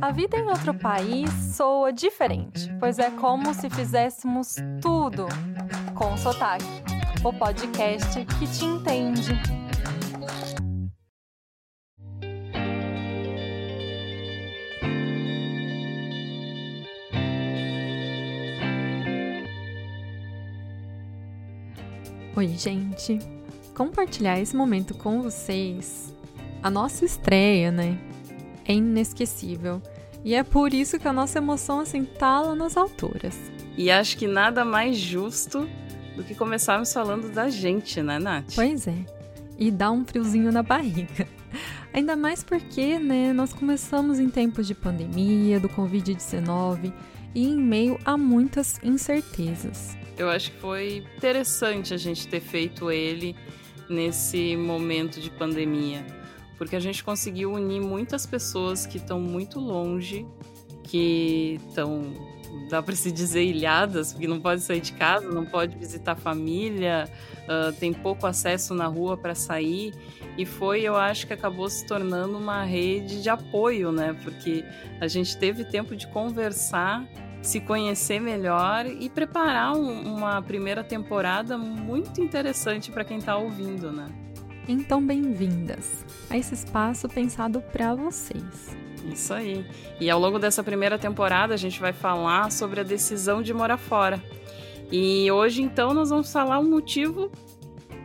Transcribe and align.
A 0.00 0.12
vida 0.12 0.36
em 0.36 0.48
outro 0.48 0.72
país 0.72 1.30
soa 1.54 1.92
diferente, 1.92 2.72
pois 2.78 2.98
é 2.98 3.10
como 3.10 3.52
se 3.52 3.68
fizéssemos 3.68 4.56
tudo 4.80 5.26
com 5.94 6.16
sotaque. 6.16 6.64
O 7.24 7.32
podcast 7.32 8.24
que 8.24 8.46
te 8.46 8.64
entende. 8.64 9.32
Oi, 22.38 22.46
gente. 22.46 23.18
Compartilhar 23.74 24.38
esse 24.38 24.54
momento 24.54 24.94
com 24.94 25.20
vocês, 25.20 26.14
a 26.68 26.70
nossa 26.70 27.04
estreia, 27.04 27.72
né? 27.72 27.98
É 28.66 28.74
inesquecível. 28.74 29.82
E 30.22 30.34
é 30.34 30.42
por 30.42 30.74
isso 30.74 30.98
que 30.98 31.08
a 31.08 31.12
nossa 31.12 31.38
emoção 31.38 31.80
assim 31.80 32.04
tá 32.04 32.40
lá 32.40 32.54
nas 32.54 32.76
alturas. 32.76 33.36
E 33.76 33.90
acho 33.90 34.18
que 34.18 34.26
nada 34.26 34.66
mais 34.66 34.98
justo 34.98 35.66
do 36.14 36.22
que 36.22 36.34
começarmos 36.34 36.92
falando 36.92 37.32
da 37.32 37.48
gente, 37.48 38.02
né, 38.02 38.18
Nath? 38.18 38.52
Pois 38.54 38.86
é. 38.86 38.94
E 39.56 39.70
dá 39.70 39.90
um 39.90 40.04
friozinho 40.04 40.52
na 40.52 40.62
barriga. 40.62 41.26
Ainda 41.94 42.14
mais 42.14 42.44
porque, 42.44 42.98
né, 42.98 43.32
nós 43.32 43.54
começamos 43.54 44.20
em 44.20 44.28
tempos 44.28 44.66
de 44.66 44.74
pandemia, 44.74 45.58
do 45.58 45.70
Covid-19 45.70 46.92
e 47.34 47.48
em 47.48 47.56
meio 47.56 47.98
a 48.04 48.18
muitas 48.18 48.78
incertezas. 48.82 49.96
Eu 50.18 50.28
acho 50.28 50.52
que 50.52 50.58
foi 50.58 51.04
interessante 51.16 51.94
a 51.94 51.96
gente 51.96 52.28
ter 52.28 52.40
feito 52.40 52.90
ele 52.90 53.34
nesse 53.88 54.54
momento 54.54 55.18
de 55.18 55.30
pandemia, 55.30 56.04
porque 56.58 56.74
a 56.76 56.80
gente 56.80 57.02
conseguiu 57.04 57.52
unir 57.52 57.80
muitas 57.80 58.26
pessoas 58.26 58.84
que 58.84 58.98
estão 58.98 59.20
muito 59.20 59.60
longe, 59.60 60.26
que 60.82 61.60
estão, 61.68 62.12
dá 62.68 62.82
para 62.82 62.96
se 62.96 63.12
dizer, 63.12 63.44
ilhadas, 63.44 64.12
porque 64.12 64.26
não 64.26 64.40
pode 64.40 64.62
sair 64.62 64.80
de 64.80 64.92
casa, 64.92 65.30
não 65.30 65.46
pode 65.46 65.76
visitar 65.78 66.16
família, 66.16 67.08
uh, 67.44 67.72
tem 67.74 67.92
pouco 67.92 68.26
acesso 68.26 68.74
na 68.74 68.86
rua 68.86 69.16
para 69.16 69.34
sair. 69.34 69.94
E 70.36 70.44
foi, 70.44 70.82
eu 70.82 70.96
acho 70.96 71.26
que 71.26 71.32
acabou 71.32 71.68
se 71.70 71.86
tornando 71.86 72.36
uma 72.36 72.64
rede 72.64 73.22
de 73.22 73.28
apoio, 73.28 73.92
né? 73.92 74.16
Porque 74.22 74.64
a 75.00 75.06
gente 75.06 75.36
teve 75.36 75.64
tempo 75.64 75.96
de 75.96 76.06
conversar 76.08 77.06
se 77.42 77.60
conhecer 77.60 78.20
melhor 78.20 78.86
e 78.86 79.08
preparar 79.08 79.72
um, 79.74 80.16
uma 80.16 80.42
primeira 80.42 80.82
temporada 80.82 81.56
muito 81.56 82.20
interessante 82.20 82.90
para 82.90 83.04
quem 83.04 83.18
está 83.18 83.36
ouvindo, 83.36 83.92
né? 83.92 84.06
Então, 84.68 85.02
bem-vindas 85.04 86.04
a 86.28 86.36
esse 86.36 86.52
espaço 86.52 87.08
pensado 87.08 87.62
para 87.72 87.94
vocês. 87.94 88.76
Isso 89.10 89.32
aí. 89.32 89.64
E 89.98 90.10
ao 90.10 90.20
longo 90.20 90.38
dessa 90.38 90.62
primeira 90.62 90.98
temporada, 90.98 91.54
a 91.54 91.56
gente 91.56 91.80
vai 91.80 91.94
falar 91.94 92.52
sobre 92.52 92.80
a 92.80 92.82
decisão 92.82 93.42
de 93.42 93.54
morar 93.54 93.78
fora. 93.78 94.22
E 94.92 95.30
hoje, 95.32 95.62
então, 95.62 95.94
nós 95.94 96.10
vamos 96.10 96.30
falar 96.30 96.58
o 96.58 96.64
motivo 96.64 97.32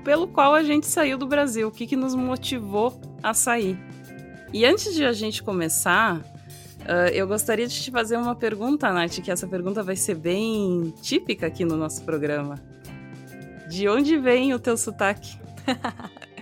pelo 0.06 0.26
qual 0.26 0.54
a 0.54 0.64
gente 0.64 0.88
saiu 0.88 1.18
do 1.18 1.28
Brasil, 1.28 1.68
o 1.68 1.72
que, 1.72 1.86
que 1.86 1.98
nos 1.98 2.16
motivou 2.16 2.98
a 3.22 3.34
sair. 3.34 3.78
E 4.54 4.66
antes 4.66 4.96
de 4.96 5.06
a 5.06 5.12
gente 5.12 5.44
começar, 5.44 6.22
Uh, 6.84 7.08
eu 7.14 7.26
gostaria 7.26 7.66
de 7.66 7.82
te 7.82 7.90
fazer 7.90 8.18
uma 8.18 8.36
pergunta, 8.36 8.92
Nath, 8.92 9.22
que 9.24 9.32
essa 9.32 9.48
pergunta 9.48 9.82
vai 9.82 9.96
ser 9.96 10.16
bem 10.16 10.94
típica 11.02 11.48
aqui 11.48 11.64
no 11.64 11.78
nosso 11.78 12.04
programa. 12.04 12.62
De 13.70 13.88
onde 13.88 14.18
vem 14.18 14.54
o 14.54 14.60
teu 14.60 14.76
sotaque? 14.76 15.38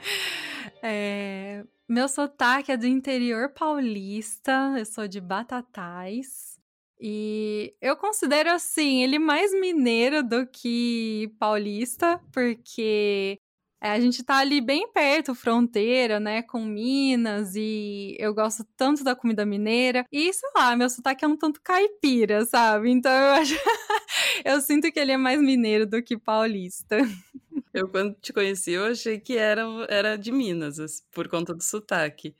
é, 0.81 1.63
meu 1.87 2.07
sotaque 2.07 2.71
é 2.71 2.77
do 2.77 2.87
interior 2.87 3.49
paulista, 3.49 4.75
eu 4.77 4.85
sou 4.85 5.07
de 5.07 5.19
Batatais. 5.19 6.59
E 6.99 7.75
eu 7.81 7.97
considero 7.97 8.51
assim, 8.51 9.03
ele 9.03 9.17
mais 9.17 9.51
mineiro 9.59 10.21
do 10.23 10.45
que 10.45 11.33
paulista, 11.39 12.21
porque 12.31 13.39
é, 13.83 13.89
a 13.89 13.99
gente 13.99 14.23
tá 14.23 14.37
ali 14.37 14.61
bem 14.61 14.91
perto, 14.93 15.33
fronteira, 15.33 16.19
né, 16.19 16.43
com 16.43 16.63
Minas, 16.63 17.55
e 17.55 18.15
eu 18.19 18.31
gosto 18.33 18.63
tanto 18.77 19.03
da 19.03 19.15
comida 19.15 19.43
mineira. 19.43 20.05
E, 20.11 20.31
sei 20.31 20.49
lá, 20.55 20.75
meu 20.75 20.87
sotaque 20.89 21.25
é 21.25 21.27
um 21.27 21.35
tanto 21.35 21.59
caipira, 21.63 22.45
sabe? 22.45 22.91
Então 22.91 23.11
eu 23.11 23.31
acho. 23.33 23.55
eu 24.45 24.61
sinto 24.61 24.91
que 24.91 24.99
ele 24.99 25.11
é 25.13 25.17
mais 25.17 25.41
mineiro 25.41 25.87
do 25.87 26.03
que 26.03 26.15
paulista. 26.17 26.97
Eu, 27.73 27.87
quando 27.87 28.13
te 28.15 28.33
conheci, 28.33 28.71
eu 28.71 28.85
achei 28.85 29.19
que 29.19 29.37
era, 29.37 29.63
era 29.87 30.17
de 30.17 30.31
Minas, 30.31 30.77
por 31.11 31.29
conta 31.29 31.53
do 31.53 31.63
sotaque. 31.63 32.35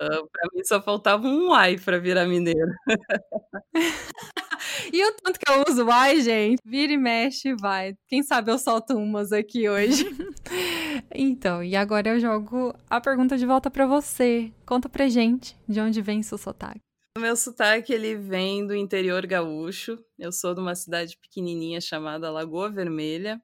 Uh, 0.00 0.28
pra 0.28 0.48
mim 0.52 0.62
só 0.62 0.80
faltava 0.80 1.26
um 1.26 1.52
ai 1.52 1.78
pra 1.78 1.98
virar 1.98 2.26
mineiro. 2.26 2.70
e 4.92 5.04
o 5.04 5.12
tanto 5.14 5.40
que 5.40 5.50
eu 5.50 5.64
uso 5.66 5.90
ai, 5.90 6.20
gente, 6.20 6.60
vira 6.64 6.92
e 6.92 6.98
mexe 6.98 7.54
vai. 7.54 7.96
Quem 8.06 8.22
sabe 8.22 8.52
eu 8.52 8.58
solto 8.58 8.94
umas 8.94 9.32
aqui 9.32 9.68
hoje. 9.68 10.04
então, 11.14 11.64
e 11.64 11.74
agora 11.74 12.10
eu 12.10 12.20
jogo 12.20 12.74
a 12.90 13.00
pergunta 13.00 13.38
de 13.38 13.46
volta 13.46 13.70
para 13.70 13.86
você. 13.86 14.52
Conta 14.66 14.88
pra 14.88 15.08
gente 15.08 15.56
de 15.66 15.80
onde 15.80 16.02
vem 16.02 16.22
seu 16.22 16.36
sotaque. 16.36 16.80
O 17.16 17.20
meu 17.20 17.34
sotaque 17.34 17.94
ele 17.94 18.14
vem 18.14 18.66
do 18.66 18.76
interior 18.76 19.26
gaúcho. 19.26 19.98
Eu 20.18 20.30
sou 20.30 20.54
de 20.54 20.60
uma 20.60 20.74
cidade 20.74 21.16
pequenininha 21.16 21.80
chamada 21.80 22.30
Lagoa 22.30 22.70
Vermelha 22.70 23.40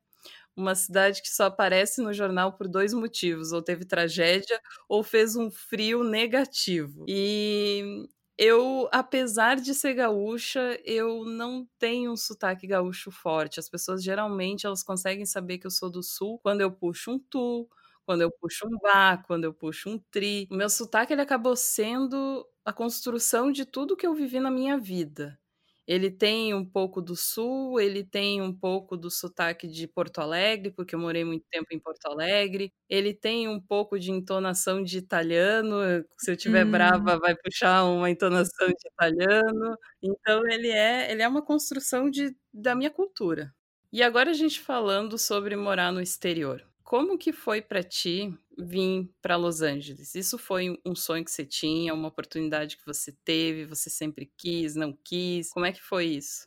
uma 0.56 0.74
cidade 0.74 1.22
que 1.22 1.28
só 1.28 1.44
aparece 1.46 2.00
no 2.02 2.12
jornal 2.12 2.52
por 2.54 2.68
dois 2.68 2.92
motivos: 2.94 3.52
ou 3.52 3.62
teve 3.62 3.84
tragédia 3.84 4.60
ou 4.88 5.02
fez 5.02 5.36
um 5.36 5.50
frio 5.50 6.04
negativo. 6.04 7.04
E 7.08 8.06
eu, 8.38 8.88
apesar 8.92 9.56
de 9.56 9.74
ser 9.74 9.94
gaúcha, 9.94 10.78
eu 10.84 11.24
não 11.24 11.66
tenho 11.78 12.12
um 12.12 12.16
sotaque 12.16 12.66
gaúcho 12.66 13.10
forte. 13.10 13.60
As 13.60 13.68
pessoas 13.68 14.02
geralmente 14.02 14.66
elas 14.66 14.82
conseguem 14.82 15.26
saber 15.26 15.58
que 15.58 15.66
eu 15.66 15.70
sou 15.70 15.90
do 15.90 16.02
sul 16.02 16.38
quando 16.40 16.60
eu 16.62 16.70
puxo 16.72 17.12
um 17.12 17.18
tu, 17.18 17.68
quando 18.04 18.22
eu 18.22 18.30
puxo 18.40 18.66
um 18.66 18.78
bá, 18.82 19.18
quando 19.18 19.44
eu 19.44 19.54
puxo 19.54 19.90
um 19.90 19.98
tri. 20.10 20.48
O 20.50 20.56
meu 20.56 20.68
sotaque 20.70 21.12
ele 21.12 21.22
acabou 21.22 21.54
sendo 21.56 22.46
a 22.64 22.72
construção 22.72 23.52
de 23.52 23.64
tudo 23.66 23.96
que 23.96 24.06
eu 24.06 24.14
vivi 24.14 24.40
na 24.40 24.50
minha 24.50 24.78
vida. 24.78 25.38
Ele 25.86 26.10
tem 26.10 26.54
um 26.54 26.64
pouco 26.64 27.02
do 27.02 27.16
sul, 27.16 27.80
ele 27.80 28.04
tem 28.04 28.40
um 28.40 28.54
pouco 28.56 28.96
do 28.96 29.10
sotaque 29.10 29.66
de 29.66 29.88
Porto 29.88 30.20
Alegre, 30.20 30.70
porque 30.70 30.94
eu 30.94 30.98
morei 30.98 31.24
muito 31.24 31.44
tempo 31.50 31.66
em 31.72 31.78
Porto 31.78 32.06
Alegre. 32.06 32.72
Ele 32.88 33.12
tem 33.12 33.48
um 33.48 33.60
pouco 33.60 33.98
de 33.98 34.10
entonação 34.12 34.82
de 34.82 34.98
italiano, 34.98 35.76
se 36.18 36.30
eu 36.30 36.34
estiver 36.34 36.64
hum. 36.64 36.70
brava, 36.70 37.18
vai 37.18 37.34
puxar 37.36 37.84
uma 37.84 38.10
entonação 38.10 38.68
de 38.68 38.88
italiano. 38.88 39.76
Então 40.02 40.46
ele 40.48 40.68
é, 40.68 41.10
ele 41.10 41.22
é 41.22 41.28
uma 41.28 41.42
construção 41.44 42.08
de, 42.10 42.34
da 42.52 42.74
minha 42.74 42.90
cultura. 42.90 43.52
E 43.92 44.02
agora 44.02 44.30
a 44.30 44.34
gente 44.34 44.60
falando 44.60 45.18
sobre 45.18 45.54
morar 45.56 45.92
no 45.92 46.00
exterior. 46.00 46.71
Como 46.92 47.16
que 47.16 47.32
foi 47.32 47.62
para 47.62 47.82
ti 47.82 48.38
vir 48.58 49.10
para 49.22 49.36
Los 49.36 49.62
Angeles? 49.62 50.14
Isso 50.14 50.36
foi 50.36 50.78
um 50.84 50.94
sonho 50.94 51.24
que 51.24 51.30
você 51.30 51.42
tinha, 51.42 51.94
uma 51.94 52.08
oportunidade 52.08 52.76
que 52.76 52.84
você 52.84 53.10
teve, 53.24 53.64
você 53.64 53.88
sempre 53.88 54.30
quis, 54.36 54.76
não 54.76 54.92
quis? 54.92 55.50
Como 55.50 55.64
é 55.64 55.72
que 55.72 55.80
foi 55.80 56.04
isso? 56.04 56.46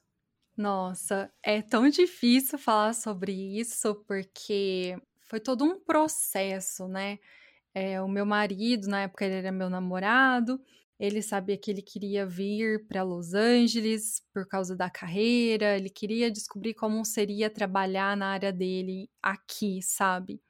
Nossa, 0.56 1.34
é 1.42 1.64
tão 1.64 1.90
difícil 1.90 2.60
falar 2.60 2.94
sobre 2.94 3.32
isso 3.34 3.96
porque 4.08 4.96
foi 5.20 5.40
todo 5.40 5.66
um 5.66 5.80
processo, 5.80 6.88
né? 6.88 7.18
É, 7.74 8.02
o 8.02 8.08
meu 8.08 8.26
marido, 8.28 8.88
na 8.88 9.04
época 9.04 9.26
ele 9.26 9.36
era 9.36 9.52
meu 9.52 9.70
namorado, 9.72 10.62
ele 11.00 11.22
sabia 11.22 11.58
que 11.58 11.70
ele 11.72 11.82
queria 11.82 12.26
vir 12.26 12.88
para 12.88 13.04
Los 13.04 13.34
Angeles 13.34 14.22
por 14.34 14.48
causa 14.48 14.76
da 14.76 14.90
carreira, 14.90 15.78
ele 15.78 15.90
queria 15.90 16.32
descobrir 16.32 16.74
como 16.74 17.04
seria 17.06 17.50
trabalhar 17.50 18.16
na 18.16 18.28
área 18.28 18.52
dele 18.54 19.10
aqui, 19.22 19.82
sabe? 19.82 20.42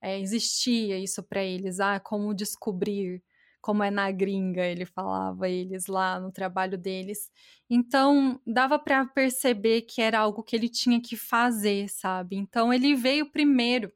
é, 0.00 0.18
existia 0.18 0.98
isso 0.98 1.22
para 1.22 1.42
eles, 1.44 1.80
ah, 1.80 2.00
como 2.00 2.34
descobrir 2.34 3.22
como 3.60 3.82
é 3.82 3.90
na 3.90 4.10
gringa, 4.10 4.64
ele 4.64 4.86
falava 4.86 5.46
eles 5.48 5.86
lá 5.86 6.18
no 6.18 6.32
trabalho 6.32 6.78
deles. 6.78 7.30
Então, 7.68 8.40
dava 8.46 8.78
para 8.78 9.04
perceber 9.04 9.82
que 9.82 10.00
era 10.00 10.18
algo 10.18 10.42
que 10.42 10.56
ele 10.56 10.68
tinha 10.68 11.00
que 11.00 11.14
fazer, 11.14 11.88
sabe? 11.90 12.36
Então, 12.36 12.72
ele 12.72 12.94
veio 12.94 13.30
primeiro 13.30 13.92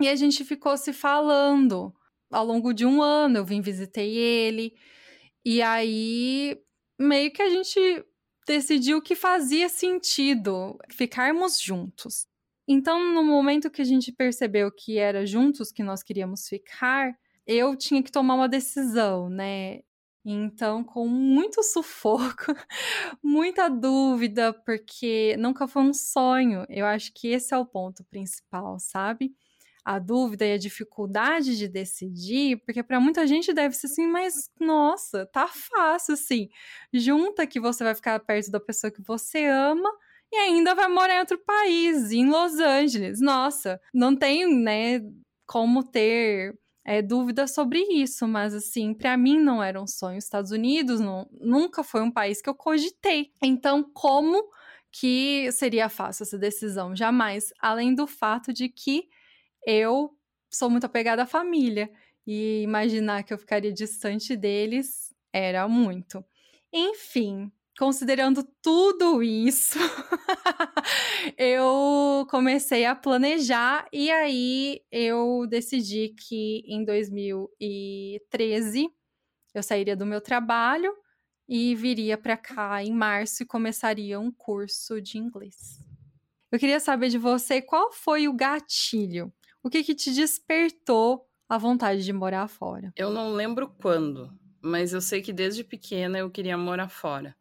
e 0.00 0.08
a 0.08 0.16
gente 0.16 0.44
ficou 0.44 0.76
se 0.76 0.92
falando 0.92 1.94
ao 2.30 2.44
longo 2.44 2.72
de 2.72 2.84
um 2.84 3.00
ano. 3.00 3.38
Eu 3.38 3.44
vim 3.44 3.60
visitei 3.60 4.16
ele 4.16 4.74
e 5.44 5.62
aí 5.62 6.58
meio 6.98 7.32
que 7.32 7.42
a 7.42 7.50
gente 7.50 7.78
decidiu 8.46 9.00
que 9.02 9.14
fazia 9.14 9.68
sentido 9.68 10.78
ficarmos 10.90 11.60
juntos. 11.60 12.26
Então, 12.66 13.12
no 13.14 13.22
momento 13.22 13.70
que 13.70 13.82
a 13.82 13.84
gente 13.84 14.12
percebeu 14.12 14.70
que 14.72 14.98
era 14.98 15.26
juntos 15.26 15.70
que 15.70 15.82
nós 15.82 16.02
queríamos 16.02 16.48
ficar, 16.48 17.14
eu 17.46 17.76
tinha 17.76 18.02
que 18.02 18.10
tomar 18.12 18.34
uma 18.34 18.48
decisão, 18.48 19.28
né? 19.28 19.80
Então, 20.24 20.82
com 20.82 21.06
muito 21.06 21.62
sufoco, 21.62 22.46
muita 23.22 23.68
dúvida, 23.68 24.52
porque 24.64 25.36
nunca 25.38 25.68
foi 25.68 25.82
um 25.82 25.92
sonho. 25.92 26.64
Eu 26.70 26.86
acho 26.86 27.12
que 27.12 27.28
esse 27.28 27.52
é 27.54 27.58
o 27.58 27.66
ponto 27.66 28.02
principal, 28.04 28.78
sabe? 28.78 29.34
A 29.84 29.98
dúvida 29.98 30.46
e 30.46 30.52
a 30.54 30.58
dificuldade 30.58 31.58
de 31.58 31.68
decidir, 31.68 32.56
porque 32.64 32.82
para 32.82 32.98
muita 32.98 33.26
gente 33.26 33.52
deve 33.52 33.74
ser 33.74 33.86
assim, 33.86 34.06
mas 34.06 34.50
nossa, 34.58 35.26
tá 35.26 35.46
fácil 35.46 36.14
assim. 36.14 36.48
Junta 36.92 37.46
que 37.46 37.60
você 37.60 37.84
vai 37.84 37.94
ficar 37.94 38.18
perto 38.20 38.50
da 38.50 38.58
pessoa 38.58 38.90
que 38.90 39.02
você 39.02 39.44
ama 39.44 39.90
e 40.32 40.36
ainda 40.36 40.74
vai 40.74 40.88
morar 40.88 41.16
em 41.16 41.20
outro 41.20 41.38
país, 41.38 42.10
em 42.10 42.26
Los 42.28 42.58
Angeles. 42.58 43.20
Nossa, 43.20 43.80
não 43.92 44.16
tem, 44.16 44.46
né, 44.52 45.00
como 45.46 45.84
ter 45.84 46.58
é, 46.84 47.02
dúvida 47.02 47.46
sobre 47.46 47.80
isso, 47.80 48.26
mas 48.26 48.54
assim, 48.54 48.94
para 48.94 49.16
mim 49.16 49.38
não 49.38 49.62
era 49.62 49.80
um 49.80 49.86
sonho. 49.86 50.18
Estados 50.18 50.50
Unidos 50.50 51.00
não, 51.00 51.28
nunca 51.32 51.84
foi 51.84 52.02
um 52.02 52.10
país 52.10 52.40
que 52.40 52.48
eu 52.48 52.54
cogitei. 52.54 53.32
Então, 53.42 53.82
como 53.92 54.50
que 54.90 55.50
seria 55.52 55.88
fácil 55.88 56.22
essa 56.22 56.38
decisão? 56.38 56.96
Jamais. 56.96 57.52
Além 57.60 57.94
do 57.94 58.06
fato 58.06 58.52
de 58.52 58.68
que 58.68 59.08
eu 59.66 60.16
sou 60.50 60.70
muito 60.70 60.84
apegada 60.84 61.22
à 61.22 61.26
família 61.26 61.90
e 62.26 62.62
imaginar 62.62 63.22
que 63.22 63.32
eu 63.32 63.38
ficaria 63.38 63.72
distante 63.72 64.36
deles 64.36 65.14
era 65.32 65.66
muito. 65.68 66.24
Enfim, 66.72 67.50
considerando 67.78 68.42
tudo 68.62 69.22
isso, 69.22 69.78
eu 71.36 72.26
comecei 72.30 72.84
a 72.84 72.94
planejar 72.94 73.86
e 73.92 74.10
aí 74.10 74.82
eu 74.90 75.46
decidi 75.48 76.10
que 76.10 76.62
em 76.66 76.84
2013 76.84 78.88
eu 79.54 79.62
sairia 79.62 79.96
do 79.96 80.06
meu 80.06 80.20
trabalho 80.20 80.92
e 81.48 81.74
viria 81.74 82.16
para 82.16 82.36
cá 82.36 82.82
em 82.82 82.92
março 82.92 83.42
e 83.42 83.46
começaria 83.46 84.18
um 84.18 84.32
curso 84.32 85.00
de 85.00 85.18
inglês. 85.18 85.78
Eu 86.50 86.58
queria 86.58 86.80
saber 86.80 87.08
de 87.08 87.18
você 87.18 87.60
qual 87.60 87.92
foi 87.92 88.28
o 88.28 88.32
gatilho 88.32 89.32
o 89.64 89.70
que, 89.70 89.82
que 89.82 89.94
te 89.94 90.12
despertou 90.14 91.28
a 91.48 91.58
vontade 91.58 92.04
de 92.04 92.12
morar 92.12 92.46
fora? 92.48 92.94
Eu 92.96 93.10
não 93.10 93.32
lembro 93.32 93.68
quando, 93.68 94.32
mas 94.62 94.92
eu 94.92 95.00
sei 95.00 95.20
que 95.20 95.32
desde 95.32 95.64
pequena 95.64 96.18
eu 96.18 96.30
queria 96.30 96.56
morar 96.56 96.88
fora. 96.88 97.36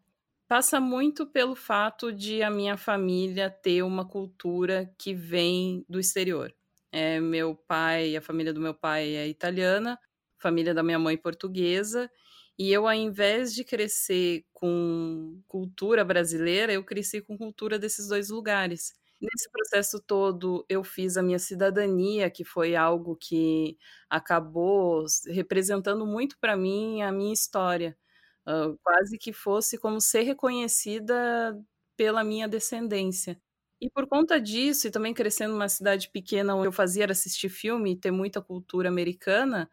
Passa 0.47 0.79
muito 0.79 1.27
pelo 1.27 1.55
fato 1.55 2.11
de 2.13 2.43
a 2.43 2.49
minha 2.51 2.77
família 2.77 3.49
ter 3.49 3.83
uma 3.83 4.07
cultura 4.07 4.93
que 4.99 5.13
vem 5.13 5.85
do 5.89 5.99
exterior. 5.99 6.53
É, 6.91 7.19
meu 7.19 7.55
pai, 7.55 8.15
a 8.15 8.21
família 8.21 8.53
do 8.53 8.61
meu 8.61 8.73
pai 8.73 9.15
é 9.15 9.27
italiana, 9.27 9.99
família 10.39 10.73
da 10.73 10.83
minha 10.83 10.99
mãe 10.99 11.17
portuguesa, 11.17 12.09
e 12.57 12.71
eu, 12.71 12.87
ao 12.87 12.93
invés 12.93 13.53
de 13.55 13.63
crescer 13.63 14.45
com 14.53 15.41
cultura 15.47 16.05
brasileira, 16.05 16.71
eu 16.73 16.83
cresci 16.83 17.21
com 17.21 17.37
cultura 17.37 17.79
desses 17.79 18.07
dois 18.07 18.29
lugares. 18.29 18.93
Nesse 19.23 19.49
processo 19.49 20.01
todo, 20.01 20.65
eu 20.67 20.83
fiz 20.83 21.15
a 21.15 21.23
minha 21.23 21.39
cidadania, 21.39 22.29
que 22.29 22.43
foi 22.43 22.75
algo 22.75 23.15
que 23.15 23.77
acabou 24.09 25.05
representando 25.27 26.05
muito 26.05 26.37
para 26.39 26.57
mim 26.57 27.01
a 27.01 27.09
minha 27.11 27.33
história. 27.33 27.97
Uh, 28.45 28.77
quase 28.83 29.17
que 29.17 29.31
fosse 29.31 29.77
como 29.77 30.01
ser 30.01 30.23
reconhecida 30.23 31.57
pela 31.95 32.21
minha 32.23 32.47
descendência. 32.49 33.39
E 33.79 33.89
por 33.89 34.07
conta 34.07 34.41
disso, 34.41 34.87
e 34.87 34.91
também 34.91 35.13
crescendo 35.13 35.53
numa 35.53 35.69
cidade 35.69 36.09
pequena 36.09 36.53
onde 36.55 36.67
eu 36.67 36.71
fazia 36.73 37.05
assistir 37.09 37.47
filme 37.49 37.93
e 37.93 37.97
ter 37.99 38.11
muita 38.11 38.41
cultura 38.41 38.89
americana, 38.89 39.69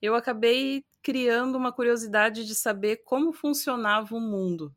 eu 0.00 0.14
acabei 0.14 0.84
criando 1.02 1.56
uma 1.58 1.72
curiosidade 1.72 2.46
de 2.46 2.54
saber 2.54 2.98
como 3.04 3.32
funcionava 3.32 4.14
o 4.14 4.20
mundo. 4.20 4.72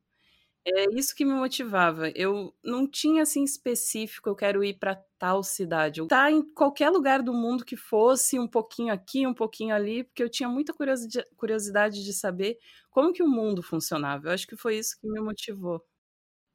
É 0.67 0.85
isso 0.97 1.15
que 1.15 1.23
me 1.23 1.31
motivava. 1.33 2.09
Eu 2.15 2.51
não 2.63 2.88
tinha 2.89 3.21
assim 3.21 3.44
específico, 3.44 4.27
eu 4.29 4.35
quero 4.35 4.63
ir 4.63 4.79
para 4.79 4.95
tal 5.19 5.44
cidade. 5.44 6.00
Eu 6.00 6.07
tá 6.07 6.31
em 6.31 6.41
qualquer 6.41 6.89
lugar 6.89 7.21
do 7.21 7.31
mundo 7.33 7.63
que 7.63 7.75
fosse, 7.75 8.39
um 8.39 8.47
pouquinho 8.47 8.91
aqui, 8.91 9.27
um 9.27 9.33
pouquinho 9.33 9.75
ali, 9.75 10.03
porque 10.03 10.23
eu 10.23 10.29
tinha 10.29 10.50
muita 10.50 10.73
curiosidade 11.38 12.03
de 12.03 12.12
saber 12.13 12.57
como 12.89 13.13
que 13.13 13.21
o 13.21 13.27
mundo 13.27 13.62
funcionava. 13.62 14.27
Eu 14.29 14.31
acho 14.33 14.47
que 14.47 14.57
foi 14.57 14.77
isso 14.77 14.97
que 15.00 15.07
me 15.07 15.21
motivou. 15.21 15.83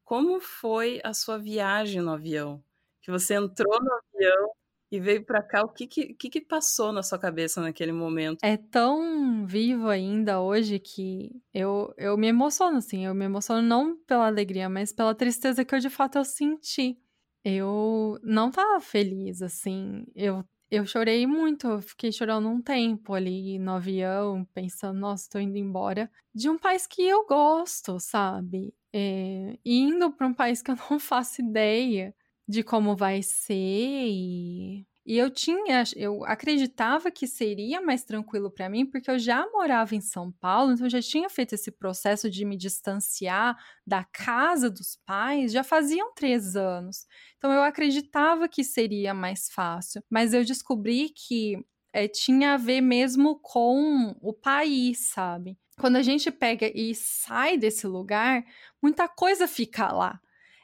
Como 0.04 0.40
foi 0.40 1.00
a 1.04 1.14
sua 1.14 1.38
viagem 1.38 2.02
no 2.02 2.12
avião? 2.12 2.64
Que 3.02 3.10
você 3.10 3.34
entrou 3.34 3.78
no 3.82 3.92
avião 4.14 4.50
e 4.90 4.98
veio 4.98 5.24
para 5.24 5.42
cá, 5.42 5.62
o 5.62 5.68
que 5.68 5.86
que, 5.86 6.14
que 6.14 6.28
que 6.28 6.40
passou 6.40 6.92
na 6.92 7.02
sua 7.02 7.18
cabeça 7.18 7.60
naquele 7.60 7.92
momento? 7.92 8.42
É 8.42 8.56
tão 8.56 9.46
vivo 9.46 9.88
ainda 9.88 10.40
hoje 10.40 10.80
que 10.80 11.30
eu, 11.54 11.94
eu 11.96 12.16
me 12.18 12.26
emociono, 12.26 12.78
assim. 12.78 13.06
Eu 13.06 13.14
me 13.14 13.24
emociono 13.24 13.62
não 13.62 13.96
pela 14.04 14.26
alegria, 14.26 14.68
mas 14.68 14.92
pela 14.92 15.14
tristeza 15.14 15.64
que 15.64 15.74
eu 15.74 15.78
de 15.78 15.88
fato 15.88 16.18
eu 16.18 16.24
senti. 16.24 16.98
Eu 17.44 18.18
não 18.22 18.50
tava 18.50 18.80
feliz, 18.80 19.40
assim. 19.42 20.04
Eu, 20.14 20.44
eu 20.70 20.84
chorei 20.84 21.24
muito, 21.26 21.68
eu 21.68 21.80
fiquei 21.80 22.10
chorando 22.10 22.48
um 22.48 22.60
tempo 22.60 23.14
ali 23.14 23.58
no 23.60 23.72
avião, 23.72 24.44
pensando, 24.52 24.98
nossa, 24.98 25.28
tô 25.30 25.38
indo 25.38 25.56
embora 25.56 26.10
de 26.34 26.50
um 26.50 26.58
país 26.58 26.86
que 26.86 27.02
eu 27.02 27.24
gosto, 27.26 27.98
sabe? 28.00 28.74
É, 28.92 29.56
indo 29.64 30.10
para 30.12 30.26
um 30.26 30.34
país 30.34 30.62
que 30.62 30.70
eu 30.72 30.76
não 30.90 30.98
faço 30.98 31.40
ideia 31.40 32.12
de 32.50 32.62
como 32.62 32.96
vai 32.96 33.22
ser 33.22 33.54
e 33.54 34.86
e 35.06 35.16
eu 35.18 35.30
tinha, 35.30 35.82
eu 35.96 36.24
acreditava 36.24 37.10
que 37.10 37.26
seria 37.26 37.80
mais 37.80 38.04
tranquilo 38.04 38.50
para 38.50 38.68
mim, 38.68 38.84
porque 38.86 39.10
eu 39.10 39.18
já 39.18 39.44
morava 39.50 39.94
em 39.96 40.00
São 40.00 40.30
Paulo, 40.30 40.72
então 40.72 40.86
eu 40.86 40.90
já 40.90 41.00
tinha 41.00 41.28
feito 41.28 41.54
esse 41.54 41.72
processo 41.72 42.30
de 42.30 42.44
me 42.44 42.56
distanciar 42.56 43.56
da 43.84 44.04
casa 44.04 44.70
dos 44.70 44.96
pais, 45.04 45.52
já 45.52 45.64
faziam 45.64 46.12
três 46.14 46.54
anos. 46.54 47.06
Então 47.38 47.50
eu 47.50 47.62
acreditava 47.62 48.46
que 48.46 48.62
seria 48.62 49.12
mais 49.14 49.48
fácil, 49.50 50.02
mas 50.08 50.34
eu 50.34 50.44
descobri 50.44 51.08
que 51.08 51.56
é, 51.92 52.06
tinha 52.06 52.54
a 52.54 52.56
ver 52.58 52.80
mesmo 52.82 53.40
com 53.40 54.14
o 54.20 54.32
país, 54.32 55.08
sabe? 55.08 55.58
Quando 55.78 55.96
a 55.96 56.02
gente 56.02 56.30
pega 56.30 56.70
e 56.72 56.94
sai 56.94 57.56
desse 57.56 57.86
lugar, 57.86 58.44
muita 58.82 59.08
coisa 59.08 59.48
fica 59.48 59.90
lá 59.90 60.20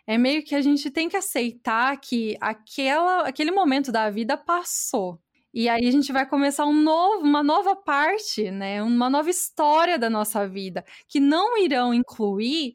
é 0.06 0.16
meio 0.16 0.44
que 0.44 0.54
a 0.54 0.62
gente 0.62 0.90
tem 0.90 1.08
que 1.08 1.16
aceitar 1.16 1.96
que 2.00 2.36
aquela, 2.40 3.26
aquele 3.26 3.50
momento 3.50 3.90
da 3.90 4.08
vida 4.10 4.36
passou. 4.36 5.20
E 5.52 5.68
aí 5.68 5.86
a 5.88 5.90
gente 5.90 6.12
vai 6.12 6.26
começar 6.28 6.66
um 6.66 6.72
novo, 6.72 7.24
uma 7.24 7.42
nova 7.42 7.74
parte, 7.74 8.50
né? 8.50 8.82
Uma 8.82 9.08
nova 9.10 9.30
história 9.30 9.98
da 9.98 10.10
nossa 10.10 10.46
vida, 10.46 10.84
que 11.08 11.18
não 11.18 11.56
irão 11.58 11.94
incluir 11.94 12.74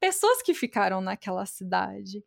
pessoas 0.00 0.42
que 0.42 0.54
ficaram 0.54 1.00
naquela 1.00 1.46
cidade. 1.46 2.24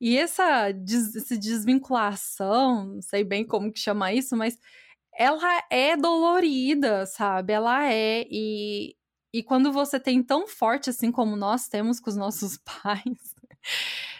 E 0.00 0.16
essa, 0.18 0.70
des, 0.72 1.16
essa 1.16 1.36
desvinculação, 1.36 2.86
não 2.94 3.02
sei 3.02 3.24
bem 3.24 3.44
como 3.46 3.72
que 3.72 3.80
chama 3.80 4.12
isso, 4.12 4.36
mas 4.36 4.58
ela 5.18 5.64
é 5.70 5.96
dolorida, 5.96 7.06
sabe? 7.06 7.52
Ela 7.52 7.92
é. 7.92 8.26
E, 8.30 8.96
e 9.32 9.42
quando 9.42 9.72
você 9.72 9.98
tem 9.98 10.22
tão 10.22 10.46
forte 10.46 10.90
assim 10.90 11.10
como 11.10 11.36
nós 11.36 11.68
temos 11.68 12.00
com 12.00 12.10
os 12.10 12.16
nossos 12.16 12.58
pais, 12.64 13.34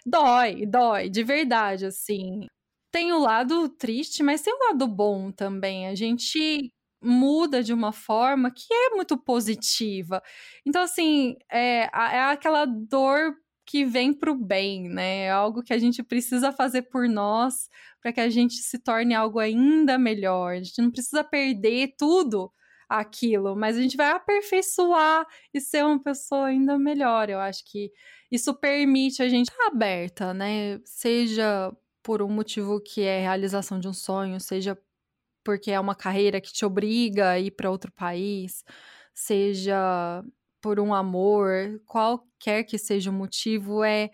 dói, 0.07 0.67
dói, 0.67 1.09
de 1.11 1.23
verdade, 1.25 1.87
assim. 1.87 2.47
Tem 2.93 3.12
o 3.12 3.19
lado 3.19 3.69
triste, 3.69 4.23
mas 4.23 4.43
tem 4.43 4.55
o 4.55 4.69
lado 4.69 4.87
bom 4.88 5.31
também. 5.33 5.87
A 5.88 5.95
gente 5.95 6.73
muda 7.02 7.62
de 7.62 7.73
uma 7.73 7.93
forma 7.93 8.50
que 8.50 8.73
é 8.73 8.90
muito 8.90 9.17
positiva. 9.17 10.23
Então, 10.67 10.83
assim, 10.83 11.37
é, 11.50 11.88
é 11.93 12.21
aquela 12.25 12.64
dor 12.67 13.35
que 13.67 13.85
vem 13.85 14.14
para 14.14 14.31
o 14.33 14.35
bem, 14.35 14.88
né? 14.88 15.25
É 15.25 15.31
algo 15.31 15.62
que 15.62 15.75
a 15.75 15.78
gente 15.78 16.02
precisa 16.02 16.50
fazer 16.52 16.83
por 16.83 17.09
nós 17.09 17.69
para 18.00 18.12
que 18.12 18.21
a 18.21 18.31
gente 18.31 18.55
se 18.55 18.78
torne 18.78 19.14
algo 19.14 19.38
ainda 19.38 19.99
melhor. 19.99 20.55
A 20.55 20.62
gente 20.62 20.81
não 20.81 20.90
precisa 20.90 21.23
perder 21.23 21.95
tudo 21.99 22.50
aquilo, 22.88 23.54
mas 23.54 23.76
a 23.76 23.83
gente 23.83 23.97
vai 23.97 24.11
aperfeiçoar 24.11 25.26
e 25.52 25.61
ser 25.61 25.85
uma 25.85 26.02
pessoa 26.02 26.47
ainda 26.47 26.78
melhor. 26.78 27.28
Eu 27.28 27.38
acho 27.38 27.64
que 27.64 27.92
isso 28.30 28.54
permite 28.54 29.23
a 29.23 29.28
gente 29.28 29.50
estar 29.50 29.66
aberta, 29.66 30.33
né? 30.33 30.80
Seja 30.85 31.73
por 32.02 32.23
um 32.23 32.28
motivo 32.28 32.80
que 32.80 33.02
é 33.02 33.21
realização 33.21 33.78
de 33.78 33.88
um 33.88 33.92
sonho, 33.92 34.40
seja 34.40 34.78
porque 35.45 35.71
é 35.71 35.80
uma 35.80 35.95
carreira 35.95 36.40
que 36.40 36.52
te 36.52 36.64
obriga 36.64 37.30
a 37.30 37.38
ir 37.40 37.50
para 37.52 37.71
outro 37.71 37.92
país, 37.92 38.64
seja 39.14 40.23
por 40.61 40.80
um 40.80 40.92
amor, 40.95 41.80
qualquer 41.87 42.64
que 42.64 42.78
seja 42.78 43.11
o 43.11 43.12
motivo, 43.12 43.85
é 43.85 44.11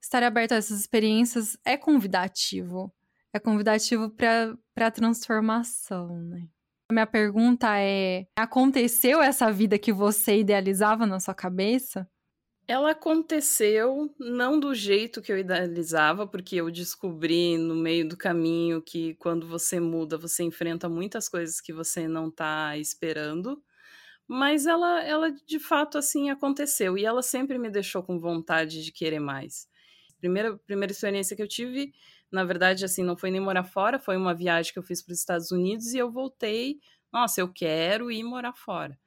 estar 0.00 0.22
aberto 0.22 0.52
a 0.52 0.56
essas 0.56 0.80
experiências 0.80 1.56
é 1.64 1.76
convidativo. 1.76 2.92
É 3.32 3.38
convidativo 3.38 4.10
para 4.10 4.56
a 4.76 4.90
transformação, 4.90 6.20
né? 6.22 6.48
Minha 6.90 7.06
pergunta 7.06 7.78
é: 7.78 8.26
aconteceu 8.36 9.22
essa 9.22 9.50
vida 9.52 9.78
que 9.78 9.92
você 9.92 10.38
idealizava 10.38 11.06
na 11.06 11.20
sua 11.20 11.34
cabeça? 11.34 12.08
Ela 12.66 12.92
aconteceu 12.92 14.14
não 14.18 14.60
do 14.60 14.72
jeito 14.74 15.20
que 15.20 15.32
eu 15.32 15.38
idealizava, 15.38 16.26
porque 16.26 16.56
eu 16.56 16.70
descobri 16.70 17.58
no 17.58 17.74
meio 17.74 18.08
do 18.08 18.16
caminho 18.16 18.80
que 18.80 19.14
quando 19.16 19.46
você 19.48 19.80
muda, 19.80 20.16
você 20.16 20.44
enfrenta 20.44 20.88
muitas 20.88 21.28
coisas 21.28 21.60
que 21.60 21.72
você 21.72 22.06
não 22.06 22.28
está 22.28 22.76
esperando. 22.76 23.60
Mas 24.28 24.66
ela, 24.66 25.02
ela 25.02 25.32
de 25.32 25.58
fato 25.58 25.98
assim 25.98 26.30
aconteceu 26.30 26.96
e 26.96 27.04
ela 27.04 27.22
sempre 27.22 27.58
me 27.58 27.68
deixou 27.68 28.02
com 28.02 28.20
vontade 28.20 28.84
de 28.84 28.92
querer 28.92 29.18
mais. 29.18 29.68
Primeira, 30.20 30.56
primeira 30.58 30.92
experiência 30.92 31.34
que 31.34 31.42
eu 31.42 31.48
tive 31.48 31.92
Na 32.32 32.44
verdade, 32.44 32.84
assim, 32.84 33.02
não 33.02 33.16
foi 33.16 33.30
nem 33.30 33.40
morar 33.40 33.64
fora, 33.64 33.98
foi 33.98 34.16
uma 34.16 34.34
viagem 34.34 34.72
que 34.72 34.78
eu 34.78 34.82
fiz 34.82 35.02
para 35.02 35.12
os 35.12 35.18
Estados 35.18 35.50
Unidos 35.50 35.92
e 35.94 35.98
eu 35.98 36.10
voltei. 36.10 36.78
Nossa, 37.12 37.40
eu 37.40 37.52
quero 37.52 38.10
ir 38.10 38.22
morar 38.22 38.54
fora. 38.54 38.98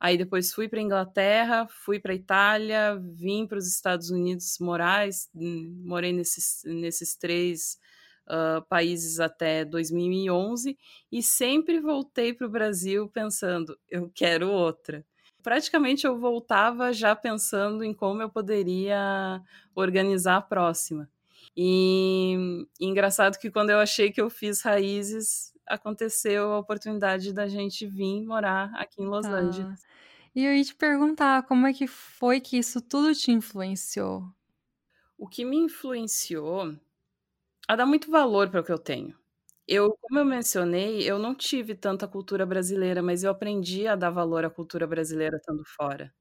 Aí 0.00 0.18
depois 0.18 0.52
fui 0.52 0.68
para 0.68 0.80
Inglaterra, 0.82 1.66
fui 1.68 1.98
para 1.98 2.14
Itália, 2.14 2.96
vim 3.14 3.46
para 3.46 3.58
os 3.58 3.66
Estados 3.66 4.10
Unidos 4.10 4.58
morar, 4.60 5.08
hum, 5.34 5.82
morei 5.84 6.12
nesses, 6.12 6.62
nesses 6.66 7.16
três 7.16 7.78
uh, 8.28 8.62
países 8.68 9.20
até 9.20 9.64
2011 9.64 10.76
e 11.10 11.22
sempre 11.22 11.80
voltei 11.80 12.34
para 12.34 12.46
o 12.46 12.50
Brasil 12.50 13.08
pensando, 13.08 13.78
eu 13.88 14.10
quero 14.14 14.50
outra. 14.50 15.04
Praticamente 15.42 16.06
eu 16.06 16.18
voltava 16.18 16.92
já 16.92 17.14
pensando 17.14 17.82
em 17.84 17.94
como 17.94 18.22
eu 18.22 18.30
poderia 18.30 19.40
organizar 19.74 20.36
a 20.36 20.42
próxima. 20.42 21.08
E, 21.56 22.36
e 22.80 22.86
engraçado 22.86 23.38
que 23.38 23.50
quando 23.50 23.70
eu 23.70 23.78
achei 23.78 24.10
que 24.12 24.20
eu 24.20 24.28
fiz 24.30 24.62
raízes, 24.62 25.52
aconteceu 25.66 26.52
a 26.52 26.58
oportunidade 26.58 27.32
da 27.32 27.46
gente 27.48 27.86
vir 27.86 28.22
morar 28.24 28.72
aqui 28.74 29.02
em 29.02 29.06
Los 29.06 29.26
Tá. 29.26 29.30
Angeles. 29.30 29.86
E 30.34 30.44
eu 30.44 30.54
ia 30.54 30.64
te 30.64 30.74
perguntar 30.74 31.44
como 31.44 31.66
é 31.66 31.72
que 31.72 31.86
foi 31.86 32.40
que 32.40 32.58
isso 32.58 32.80
tudo 32.82 33.14
te 33.14 33.30
influenciou? 33.30 34.24
O 35.18 35.28
que 35.28 35.44
me 35.44 35.56
influenciou 35.56 36.76
a 37.68 37.76
dar 37.76 37.86
muito 37.86 38.10
valor 38.10 38.50
para 38.50 38.60
o 38.60 38.64
que 38.64 38.72
eu 38.72 38.78
tenho. 38.78 39.16
Eu, 39.68 39.96
como 40.00 40.18
eu 40.20 40.24
mencionei, 40.24 41.02
eu 41.10 41.18
não 41.18 41.34
tive 41.34 41.74
tanta 41.74 42.08
cultura 42.08 42.46
brasileira, 42.46 43.02
mas 43.02 43.24
eu 43.24 43.30
aprendi 43.30 43.86
a 43.86 43.96
dar 43.96 44.10
valor 44.10 44.44
à 44.44 44.50
cultura 44.50 44.86
brasileira 44.86 45.36
estando 45.38 45.64
fora. 45.76 46.14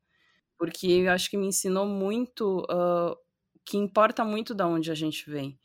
Porque 0.57 0.87
eu 0.87 1.11
acho 1.11 1.29
que 1.29 1.37
me 1.37 1.47
ensinou 1.47 1.85
muito 1.87 2.61
uh, 2.71 3.17
que 3.65 3.77
importa 3.77 4.23
muito 4.23 4.53
da 4.53 4.67
onde 4.67 4.91
a 4.91 4.95
gente 4.95 5.29
vem. 5.29 5.57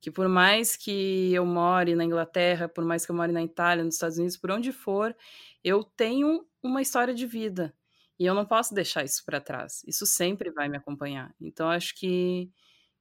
Que 0.00 0.10
por 0.10 0.28
mais 0.28 0.76
que 0.76 1.32
eu 1.32 1.46
more 1.46 1.94
na 1.94 2.04
Inglaterra, 2.04 2.68
por 2.68 2.84
mais 2.84 3.06
que 3.06 3.12
eu 3.12 3.16
more 3.16 3.32
na 3.32 3.42
Itália, 3.42 3.84
nos 3.84 3.94
Estados 3.94 4.18
Unidos, 4.18 4.36
por 4.36 4.50
onde 4.50 4.72
for, 4.72 5.16
eu 5.62 5.82
tenho 5.82 6.46
uma 6.62 6.82
história 6.82 7.14
de 7.14 7.26
vida. 7.26 7.74
E 8.18 8.26
eu 8.26 8.34
não 8.34 8.44
posso 8.44 8.74
deixar 8.74 9.04
isso 9.04 9.24
para 9.24 9.40
trás. 9.40 9.82
Isso 9.86 10.06
sempre 10.06 10.50
vai 10.50 10.68
me 10.68 10.76
acompanhar. 10.76 11.34
Então 11.40 11.68
acho 11.68 11.94
que 11.94 12.50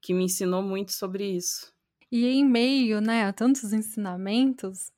que 0.03 0.13
me 0.13 0.25
ensinou 0.25 0.61
muito 0.61 0.91
sobre 0.91 1.25
isso. 1.25 1.73
E 2.11 2.27
em 2.27 2.45
meio, 2.45 2.99
né, 2.99 3.23
a 3.25 3.33
tantos 3.33 3.71
ensinamentos, 3.71 4.91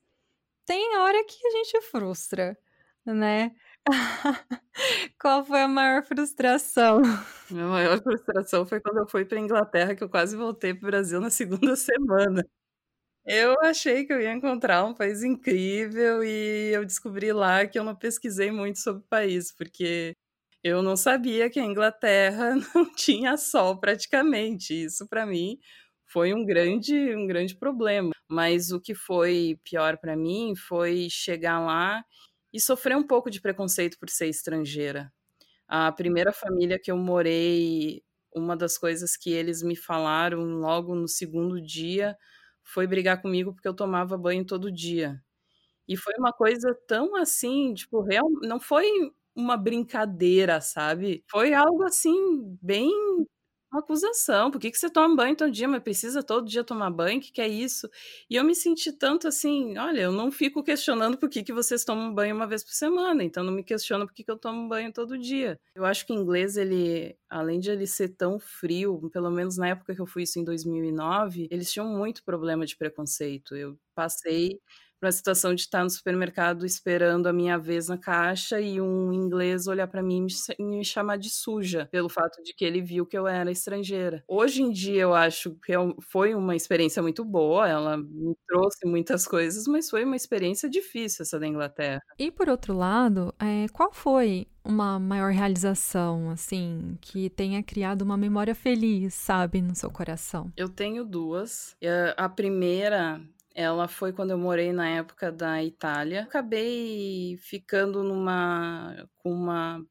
tem 0.66 0.98
hora 0.98 1.24
que 1.24 1.46
a 1.46 1.50
gente 1.50 1.80
frustra, 1.82 2.58
né? 3.04 3.54
Qual 5.20 5.44
foi 5.44 5.62
a 5.62 5.68
maior 5.68 6.02
frustração? 6.04 7.00
Minha 7.50 7.66
maior 7.66 8.02
frustração 8.02 8.66
foi 8.66 8.80
quando 8.80 8.98
eu 8.98 9.08
fui 9.08 9.24
para 9.24 9.38
Inglaterra, 9.38 9.94
que 9.94 10.02
eu 10.02 10.08
quase 10.08 10.36
voltei 10.36 10.74
para 10.74 10.86
o 10.86 10.90
Brasil 10.90 11.20
na 11.20 11.30
segunda 11.30 11.76
semana. 11.76 12.44
Eu 13.26 13.56
achei 13.62 14.04
que 14.06 14.12
eu 14.12 14.20
ia 14.20 14.32
encontrar 14.32 14.84
um 14.84 14.94
país 14.94 15.22
incrível 15.24 16.24
e 16.24 16.72
eu 16.74 16.84
descobri 16.84 17.32
lá 17.32 17.66
que 17.66 17.78
eu 17.78 17.84
não 17.84 17.96
pesquisei 17.96 18.52
muito 18.52 18.78
sobre 18.80 19.02
o 19.02 19.08
país, 19.08 19.52
porque 19.52 20.14
eu 20.64 20.82
não 20.82 20.96
sabia 20.96 21.50
que 21.50 21.60
a 21.60 21.64
Inglaterra 21.64 22.54
não 22.74 22.92
tinha 22.94 23.36
sol 23.36 23.78
praticamente. 23.80 24.74
Isso 24.74 25.08
para 25.08 25.26
mim 25.26 25.58
foi 26.06 26.34
um 26.34 26.44
grande, 26.44 26.94
um 27.16 27.26
grande 27.26 27.54
problema. 27.56 28.10
Mas 28.28 28.72
o 28.72 28.80
que 28.80 28.94
foi 28.94 29.58
pior 29.64 29.98
para 29.98 30.16
mim 30.16 30.54
foi 30.56 31.08
chegar 31.10 31.60
lá 31.60 32.04
e 32.56 32.60
sofrer 32.60 32.96
um 32.96 33.06
pouco 33.06 33.30
de 33.30 33.38
preconceito 33.38 33.98
por 33.98 34.08
ser 34.08 34.28
estrangeira. 34.28 35.12
A 35.68 35.92
primeira 35.92 36.32
família 36.32 36.78
que 36.82 36.90
eu 36.90 36.96
morei, 36.96 38.02
uma 38.34 38.56
das 38.56 38.78
coisas 38.78 39.14
que 39.14 39.30
eles 39.30 39.62
me 39.62 39.76
falaram 39.76 40.40
logo 40.58 40.94
no 40.94 41.06
segundo 41.06 41.60
dia 41.60 42.16
foi 42.64 42.86
brigar 42.86 43.20
comigo 43.20 43.52
porque 43.52 43.68
eu 43.68 43.74
tomava 43.74 44.16
banho 44.16 44.46
todo 44.46 44.72
dia. 44.72 45.22
E 45.88 45.98
foi 45.98 46.14
uma 46.18 46.32
coisa 46.32 46.74
tão 46.88 47.16
assim, 47.16 47.74
tipo, 47.74 48.00
real, 48.02 48.26
não 48.42 48.58
foi 48.58 48.86
uma 49.34 49.56
brincadeira, 49.58 50.60
sabe? 50.62 51.22
Foi 51.30 51.52
algo 51.54 51.84
assim, 51.84 52.58
bem 52.62 52.90
uma 53.76 53.80
acusação. 53.80 54.50
Por 54.50 54.60
que, 54.60 54.70
que 54.70 54.78
você 54.78 54.88
toma 54.90 55.14
banho 55.14 55.36
todo 55.36 55.50
dia, 55.50 55.68
mas 55.68 55.82
precisa 55.82 56.22
todo 56.22 56.46
dia 56.48 56.64
tomar 56.64 56.90
banho? 56.90 57.18
O 57.18 57.20
que, 57.20 57.30
que 57.32 57.40
é 57.40 57.48
isso? 57.48 57.88
E 58.30 58.36
eu 58.36 58.44
me 58.44 58.54
senti 58.54 58.92
tanto 58.92 59.28
assim, 59.28 59.76
olha, 59.78 60.00
eu 60.00 60.12
não 60.12 60.30
fico 60.32 60.62
questionando 60.62 61.16
por 61.18 61.28
que, 61.28 61.42
que 61.42 61.52
vocês 61.52 61.84
tomam 61.84 62.12
banho 62.14 62.34
uma 62.34 62.46
vez 62.46 62.64
por 62.64 62.72
semana, 62.72 63.22
então 63.22 63.44
não 63.44 63.52
me 63.52 63.62
questiona 63.62 64.06
por 64.06 64.14
que, 64.14 64.24
que 64.24 64.30
eu 64.30 64.38
tomo 64.38 64.68
banho 64.68 64.92
todo 64.92 65.18
dia. 65.18 65.58
Eu 65.74 65.84
acho 65.84 66.06
que 66.06 66.12
o 66.12 66.16
inglês, 66.16 66.56
ele, 66.56 67.16
além 67.28 67.60
de 67.60 67.70
ele 67.70 67.86
ser 67.86 68.08
tão 68.10 68.38
frio, 68.38 69.10
pelo 69.12 69.30
menos 69.30 69.56
na 69.56 69.68
época 69.68 69.94
que 69.94 70.00
eu 70.00 70.06
fui 70.06 70.22
isso 70.22 70.38
em 70.38 70.44
2009, 70.44 71.48
eles 71.50 71.70
tinham 71.72 71.86
muito 71.88 72.24
problema 72.24 72.64
de 72.66 72.76
preconceito. 72.76 73.54
Eu 73.54 73.78
passei 73.94 74.58
para 74.98 75.08
a 75.08 75.12
situação 75.12 75.54
de 75.54 75.62
estar 75.62 75.82
no 75.82 75.90
supermercado 75.90 76.64
esperando 76.64 77.26
a 77.26 77.32
minha 77.32 77.58
vez 77.58 77.88
na 77.88 77.98
caixa 77.98 78.60
e 78.60 78.80
um 78.80 79.12
inglês 79.12 79.66
olhar 79.66 79.86
para 79.86 80.02
mim 80.02 80.26
e 80.58 80.62
me 80.62 80.84
chamar 80.84 81.16
de 81.16 81.30
suja, 81.30 81.88
pelo 81.90 82.08
fato 82.08 82.42
de 82.42 82.54
que 82.54 82.64
ele 82.64 82.80
viu 82.80 83.06
que 83.06 83.16
eu 83.16 83.26
era 83.26 83.50
estrangeira. 83.50 84.22
Hoje 84.28 84.62
em 84.62 84.70
dia 84.70 85.02
eu 85.02 85.14
acho 85.14 85.54
que 85.64 85.72
foi 86.10 86.34
uma 86.34 86.56
experiência 86.56 87.02
muito 87.02 87.24
boa, 87.24 87.68
ela 87.68 87.96
me 87.96 88.36
trouxe 88.46 88.86
muitas 88.86 89.26
coisas, 89.26 89.66
mas 89.66 89.90
foi 89.90 90.04
uma 90.04 90.16
experiência 90.16 90.68
difícil 90.68 91.22
essa 91.22 91.38
da 91.38 91.46
Inglaterra. 91.46 92.02
E 92.18 92.30
por 92.30 92.48
outro 92.48 92.74
lado, 92.74 93.34
é, 93.38 93.66
qual 93.72 93.92
foi 93.92 94.46
uma 94.64 94.98
maior 94.98 95.30
realização, 95.30 96.30
assim, 96.30 96.98
que 97.00 97.30
tenha 97.30 97.62
criado 97.62 98.02
uma 98.02 98.16
memória 98.16 98.54
feliz, 98.54 99.14
sabe, 99.14 99.62
no 99.62 99.76
seu 99.76 99.90
coração? 99.90 100.52
Eu 100.56 100.68
tenho 100.68 101.04
duas. 101.04 101.76
A 102.16 102.28
primeira 102.28 103.20
ela 103.56 103.88
foi 103.88 104.12
quando 104.12 104.32
eu 104.32 104.38
morei 104.38 104.72
na 104.72 104.88
época 104.90 105.32
da 105.32 105.64
Itália. 105.64 106.22
Acabei 106.24 107.36
ficando 107.38 108.02
numa 108.04 109.08
com 109.16 109.32
uma 109.32 109.84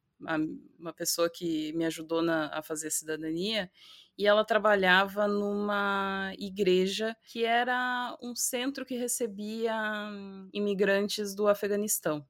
uma 0.79 0.93
pessoa 0.93 1.29
que 1.29 1.73
me 1.73 1.85
ajudou 1.85 2.21
na, 2.21 2.47
a 2.57 2.61
fazer 2.63 2.89
cidadania 2.89 3.69
e 4.17 4.25
ela 4.27 4.45
trabalhava 4.45 5.27
numa 5.27 6.31
igreja 6.39 7.15
que 7.23 7.43
era 7.43 8.17
um 8.21 8.33
centro 8.35 8.85
que 8.85 8.95
recebia 8.95 9.73
imigrantes 10.53 11.35
do 11.35 11.47
Afeganistão. 11.47 12.25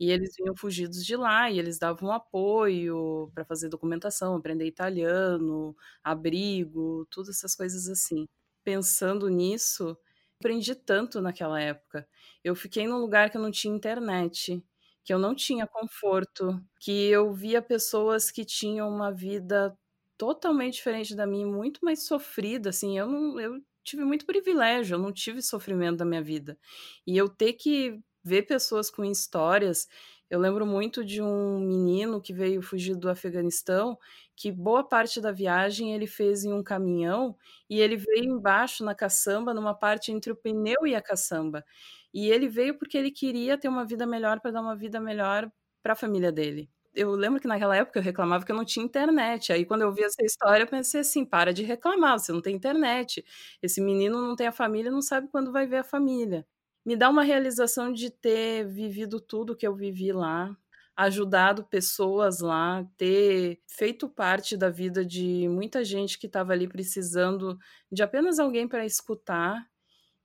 E 0.00 0.10
eles 0.12 0.34
vinham 0.36 0.54
fugidos 0.56 1.04
de 1.04 1.16
lá 1.16 1.50
e 1.50 1.58
eles 1.58 1.78
davam 1.78 2.12
apoio 2.12 3.30
para 3.34 3.44
fazer 3.44 3.68
documentação, 3.68 4.36
aprender 4.36 4.66
italiano, 4.66 5.76
abrigo, 6.04 7.06
todas 7.10 7.30
essas 7.30 7.54
coisas 7.56 7.88
assim. 7.88 8.26
Pensando 8.64 9.28
nisso, 9.28 9.96
aprendi 10.40 10.74
tanto 10.74 11.20
naquela 11.20 11.60
época. 11.60 12.08
Eu 12.44 12.54
fiquei 12.54 12.86
num 12.86 12.98
lugar 12.98 13.30
que 13.30 13.36
eu 13.36 13.42
não 13.42 13.50
tinha 13.50 13.74
internet, 13.74 14.62
que 15.04 15.12
eu 15.12 15.18
não 15.18 15.34
tinha 15.34 15.66
conforto, 15.66 16.60
que 16.80 16.92
eu 17.08 17.32
via 17.32 17.62
pessoas 17.62 18.30
que 18.30 18.44
tinham 18.44 18.88
uma 18.88 19.12
vida 19.12 19.76
totalmente 20.18 20.74
diferente 20.74 21.14
da 21.14 21.26
minha, 21.26 21.46
muito 21.46 21.80
mais 21.84 22.04
sofrida, 22.06 22.70
assim, 22.70 22.98
eu 22.98 23.06
não 23.06 23.38
eu 23.40 23.60
tive 23.84 24.04
muito 24.04 24.26
privilégio, 24.26 24.94
eu 24.96 24.98
não 24.98 25.12
tive 25.12 25.40
sofrimento 25.42 25.96
da 25.98 26.04
minha 26.04 26.22
vida. 26.22 26.58
E 27.06 27.16
eu 27.16 27.28
ter 27.28 27.54
que 27.54 28.00
ver 28.24 28.42
pessoas 28.42 28.90
com 28.90 29.04
histórias 29.04 29.88
eu 30.30 30.38
lembro 30.38 30.66
muito 30.66 31.04
de 31.04 31.22
um 31.22 31.58
menino 31.60 32.20
que 32.20 32.32
veio 32.32 32.60
fugir 32.62 32.94
do 32.96 33.08
Afeganistão, 33.08 33.98
que 34.36 34.52
boa 34.52 34.84
parte 34.86 35.20
da 35.20 35.32
viagem 35.32 35.94
ele 35.94 36.06
fez 36.06 36.44
em 36.44 36.52
um 36.52 36.62
caminhão 36.62 37.36
e 37.68 37.80
ele 37.80 37.96
veio 37.96 38.24
embaixo 38.24 38.84
na 38.84 38.94
caçamba, 38.94 39.54
numa 39.54 39.74
parte 39.74 40.12
entre 40.12 40.30
o 40.32 40.36
pneu 40.36 40.86
e 40.86 40.94
a 40.94 41.00
caçamba. 41.02 41.64
E 42.12 42.30
ele 42.30 42.48
veio 42.48 42.78
porque 42.78 42.96
ele 42.98 43.10
queria 43.10 43.56
ter 43.58 43.68
uma 43.68 43.84
vida 43.86 44.06
melhor 44.06 44.40
para 44.40 44.50
dar 44.50 44.60
uma 44.62 44.76
vida 44.76 45.00
melhor 45.00 45.50
para 45.82 45.92
a 45.94 45.96
família 45.96 46.30
dele. 46.32 46.70
Eu 46.94 47.12
lembro 47.12 47.40
que 47.40 47.46
naquela 47.48 47.76
época 47.76 47.98
eu 47.98 48.02
reclamava 48.02 48.44
que 48.44 48.50
eu 48.52 48.56
não 48.56 48.64
tinha 48.64 48.84
internet. 48.84 49.52
Aí 49.52 49.64
quando 49.64 49.82
eu 49.82 49.92
vi 49.92 50.02
essa 50.02 50.22
história, 50.24 50.64
eu 50.64 50.66
pensei 50.68 51.00
assim: 51.00 51.24
para 51.24 51.52
de 51.52 51.62
reclamar, 51.62 52.18
você 52.18 52.32
não 52.32 52.40
tem 52.42 52.56
internet. 52.56 53.24
Esse 53.62 53.80
menino 53.80 54.20
não 54.20 54.34
tem 54.36 54.46
a 54.46 54.52
família, 54.52 54.90
não 54.90 55.02
sabe 55.02 55.28
quando 55.28 55.52
vai 55.52 55.66
ver 55.66 55.78
a 55.78 55.84
família 55.84 56.46
me 56.84 56.96
dá 56.96 57.08
uma 57.10 57.22
realização 57.22 57.92
de 57.92 58.10
ter 58.10 58.64
vivido 58.66 59.20
tudo 59.20 59.56
que 59.56 59.66
eu 59.66 59.74
vivi 59.74 60.12
lá, 60.12 60.56
ajudado 60.96 61.64
pessoas 61.64 62.40
lá, 62.40 62.84
ter 62.96 63.60
feito 63.68 64.08
parte 64.08 64.56
da 64.56 64.70
vida 64.70 65.04
de 65.04 65.48
muita 65.48 65.84
gente 65.84 66.18
que 66.18 66.26
estava 66.26 66.52
ali 66.52 66.68
precisando 66.68 67.58
de 67.90 68.02
apenas 68.02 68.38
alguém 68.38 68.66
para 68.68 68.84
escutar. 68.86 69.66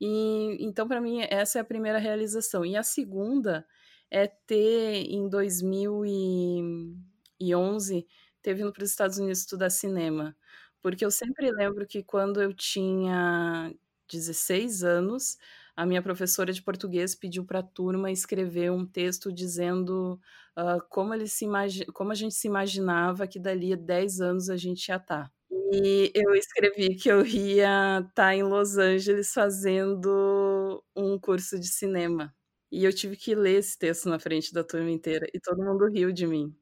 E 0.01 0.57
então 0.65 0.87
para 0.87 1.01
mim 1.01 1.21
essa 1.29 1.59
é 1.59 1.61
a 1.61 1.65
primeira 1.65 1.99
realização. 1.99 2.65
E 2.65 2.75
a 2.77 2.83
segunda 2.83 3.65
é 4.11 4.27
ter 4.27 5.05
em 5.09 5.27
2011 5.29 8.07
ter 8.41 8.53
vindo 8.53 8.71
para 8.73 8.83
os 8.83 8.89
Estados 8.91 9.17
Unidos 9.17 9.39
estudar 9.39 9.69
cinema, 9.69 10.35
porque 10.81 11.05
eu 11.05 11.11
sempre 11.11 11.49
lembro 11.51 11.87
que 11.87 12.03
quando 12.03 12.41
eu 12.41 12.53
tinha 12.53 13.73
16 14.09 14.83
anos, 14.83 15.37
a 15.75 15.85
minha 15.85 16.01
professora 16.01 16.53
de 16.53 16.61
português 16.61 17.15
pediu 17.15 17.45
para 17.45 17.59
a 17.59 17.63
turma 17.63 18.11
escrever 18.11 18.71
um 18.71 18.85
texto 18.85 19.31
dizendo 19.31 20.19
uh, 20.57 20.83
como, 20.89 21.13
ele 21.13 21.27
se 21.27 21.47
como 21.93 22.11
a 22.11 22.15
gente 22.15 22.35
se 22.35 22.47
imaginava 22.47 23.27
que 23.27 23.39
dali 23.39 23.73
a 23.73 23.75
10 23.75 24.21
anos 24.21 24.49
a 24.49 24.57
gente 24.57 24.87
ia 24.87 24.97
estar. 24.97 25.25
Tá. 25.25 25.31
E 25.71 26.11
eu 26.13 26.35
escrevi 26.35 26.95
que 26.95 27.09
eu 27.09 27.25
ia 27.25 27.99
estar 27.99 28.11
tá 28.13 28.35
em 28.35 28.43
Los 28.43 28.77
Angeles 28.77 29.33
fazendo 29.33 30.83
um 30.95 31.17
curso 31.19 31.59
de 31.59 31.67
cinema. 31.67 32.33
E 32.71 32.83
eu 32.85 32.93
tive 32.93 33.15
que 33.15 33.35
ler 33.35 33.59
esse 33.59 33.77
texto 33.77 34.09
na 34.09 34.19
frente 34.19 34.53
da 34.53 34.63
turma 34.63 34.89
inteira 34.91 35.27
e 35.33 35.39
todo 35.39 35.63
mundo 35.63 35.87
riu 35.87 36.11
de 36.11 36.27
mim. 36.27 36.55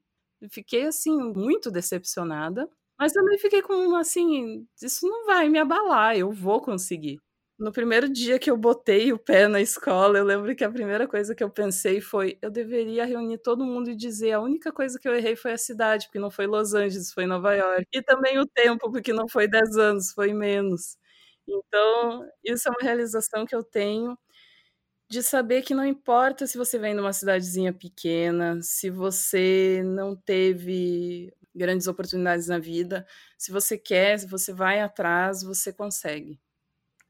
fiquei 0.50 0.86
assim 0.86 1.18
muito 1.34 1.72
decepcionada, 1.72 2.70
mas 3.00 3.14
também 3.14 3.38
fiquei 3.40 3.62
com 3.62 3.96
assim, 3.96 4.68
isso 4.82 5.08
não 5.08 5.26
vai 5.26 5.50
me 5.50 5.60
abalar, 5.60 6.18
eu 6.18 6.32
vou 6.32 6.62
conseguir. 6.62 7.20
No 7.62 7.72
primeiro 7.72 8.10
dia 8.12 8.40
que 8.40 8.50
eu 8.50 8.58
botei 8.58 9.14
o 9.14 9.20
pé 9.20 9.48
na 9.48 9.62
escola, 9.62 10.18
eu 10.18 10.26
lembro 10.26 10.56
que 10.56 10.64
a 10.64 10.72
primeira 10.72 11.08
coisa 11.08 11.36
que 11.36 11.44
eu 11.44 11.50
pensei 11.52 12.02
foi: 12.02 12.36
eu 12.42 12.50
deveria 12.50 13.06
reunir 13.06 13.38
todo 13.38 13.64
mundo 13.64 13.92
e 13.92 13.96
dizer 13.96 14.32
a 14.32 14.42
única 14.42 14.72
coisa 14.74 14.98
que 15.00 15.08
eu 15.08 15.14
errei 15.16 15.36
foi 15.36 15.52
a 15.54 15.58
cidade, 15.60 16.08
porque 16.08 16.18
não 16.18 16.32
foi 16.32 16.48
Los 16.48 16.74
Angeles, 16.74 17.14
foi 17.14 17.28
Nova 17.28 17.54
York. 17.56 17.86
E 17.94 18.02
também 18.02 18.40
o 18.40 18.48
tempo, 18.48 18.92
porque 18.92 19.14
não 19.14 19.28
foi 19.30 19.48
10 19.48 19.78
anos, 19.78 20.12
foi 20.12 20.34
menos. 20.34 20.98
Então, 21.48 22.28
isso 22.44 22.68
é 22.68 22.72
uma 22.72 22.82
realização 22.82 23.46
que 23.46 23.56
eu 23.56 23.64
tenho 23.64 24.18
de 25.10 25.24
saber 25.24 25.62
que 25.64 25.74
não 25.76 25.86
importa 25.86 26.48
se 26.48 26.58
você 26.58 26.80
vem 26.80 26.96
de 26.96 27.02
uma 27.02 27.14
cidadezinha 27.14 27.74
pequena, 27.74 28.60
se 28.62 28.90
você 28.90 29.84
não 29.86 30.16
teve 30.16 31.34
grandes 31.56 31.88
oportunidades 31.88 32.48
na 32.48 32.60
vida, 32.60 33.06
se 33.38 33.52
você 33.52 33.78
quer, 33.78 34.20
se 34.20 34.28
você 34.28 34.54
vai 34.54 34.82
atrás, 34.82 35.44
você 35.44 35.74
consegue. 35.74 36.40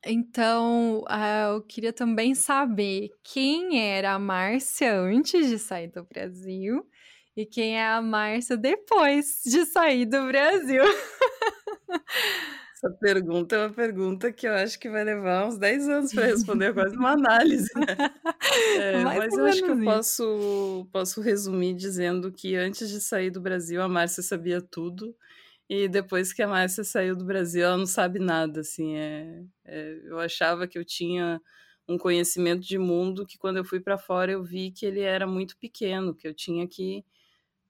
Então, 0.06 1.04
uh, 1.04 1.56
eu 1.56 1.62
queria 1.62 1.94
também 1.94 2.34
saber 2.34 3.12
quem 3.24 3.80
era 3.80 4.14
a 4.14 4.20
Márcia 4.20 5.00
antes 5.00 5.48
de 5.48 5.60
sair 5.60 5.90
do 5.90 6.04
Brasil 6.04 6.84
e 7.38 7.46
quem 7.46 7.78
é 7.78 7.88
a 7.88 8.02
Márcia 8.02 8.58
depois 8.58 9.42
de 9.46 9.64
sair 9.66 10.06
do 10.06 10.26
Brasil. 10.26 10.84
Essa 12.84 12.90
pergunta 13.00 13.56
é 13.56 13.60
uma 13.60 13.74
pergunta 13.74 14.32
que 14.34 14.48
eu 14.48 14.54
acho 14.54 14.80
que 14.80 14.90
vai 14.90 15.04
levar 15.04 15.48
uns 15.48 15.60
10 15.60 15.88
anos 15.88 16.12
para 16.12 16.26
responder, 16.34 16.74
quase 16.74 16.98
uma 16.98 17.12
análise, 17.12 17.70
né? 17.76 17.86
É, 18.80 19.04
mas 19.04 19.38
eu 19.38 19.46
acho 19.46 19.64
que 19.64 19.70
eu 19.70 19.84
posso, 19.84 20.88
posso 20.92 21.22
resumir 21.22 21.76
dizendo 21.76 22.32
que 22.32 22.56
antes 22.56 22.90
de 22.90 23.00
sair 23.00 23.30
do 23.30 23.40
Brasil, 23.40 23.84
a 23.84 23.88
Márcia 23.88 24.24
sabia 24.24 24.60
tudo 24.60 25.16
e 25.74 25.88
depois 25.88 26.34
que 26.34 26.42
a 26.42 26.48
Márcia 26.50 26.84
saiu 26.84 27.16
do 27.16 27.24
Brasil, 27.24 27.64
ela 27.64 27.78
não 27.78 27.86
sabe 27.86 28.20
nada, 28.20 28.60
assim. 28.60 28.98
É, 28.98 29.42
é, 29.64 30.02
eu 30.04 30.20
achava 30.20 30.68
que 30.68 30.78
eu 30.78 30.84
tinha 30.84 31.42
um 31.88 31.98
conhecimento 31.98 32.60
de 32.60 32.78
mundo 32.78 33.26
que 33.26 33.38
quando 33.38 33.56
eu 33.56 33.64
fui 33.64 33.80
para 33.80 33.98
fora 33.98 34.34
eu 34.34 34.44
vi 34.44 34.72
que 34.72 34.86
ele 34.86 35.00
era 35.00 35.26
muito 35.26 35.56
pequeno, 35.58 36.14
que 36.14 36.28
eu 36.28 36.34
tinha 36.34 36.68
que 36.68 37.06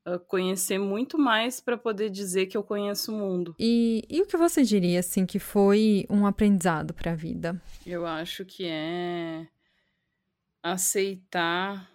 uh, 0.07 0.17
conhecer 0.21 0.79
muito 0.79 1.15
mais 1.15 1.59
para 1.59 1.77
poder 1.77 2.09
dizer 2.09 2.47
que 2.47 2.57
eu 2.57 2.63
conheço 2.63 3.13
o 3.13 3.19
mundo. 3.19 3.55
E, 3.59 4.03
e 4.09 4.19
o 4.19 4.25
que 4.25 4.35
você 4.35 4.63
diria 4.63 4.99
assim 4.99 5.23
que 5.23 5.37
foi 5.37 6.07
um 6.09 6.25
aprendizado 6.25 6.95
para 6.95 7.11
a 7.11 7.15
vida? 7.15 7.61
Eu 7.85 8.07
acho 8.07 8.43
que 8.45 8.65
é 8.65 9.45
aceitar 10.63 11.87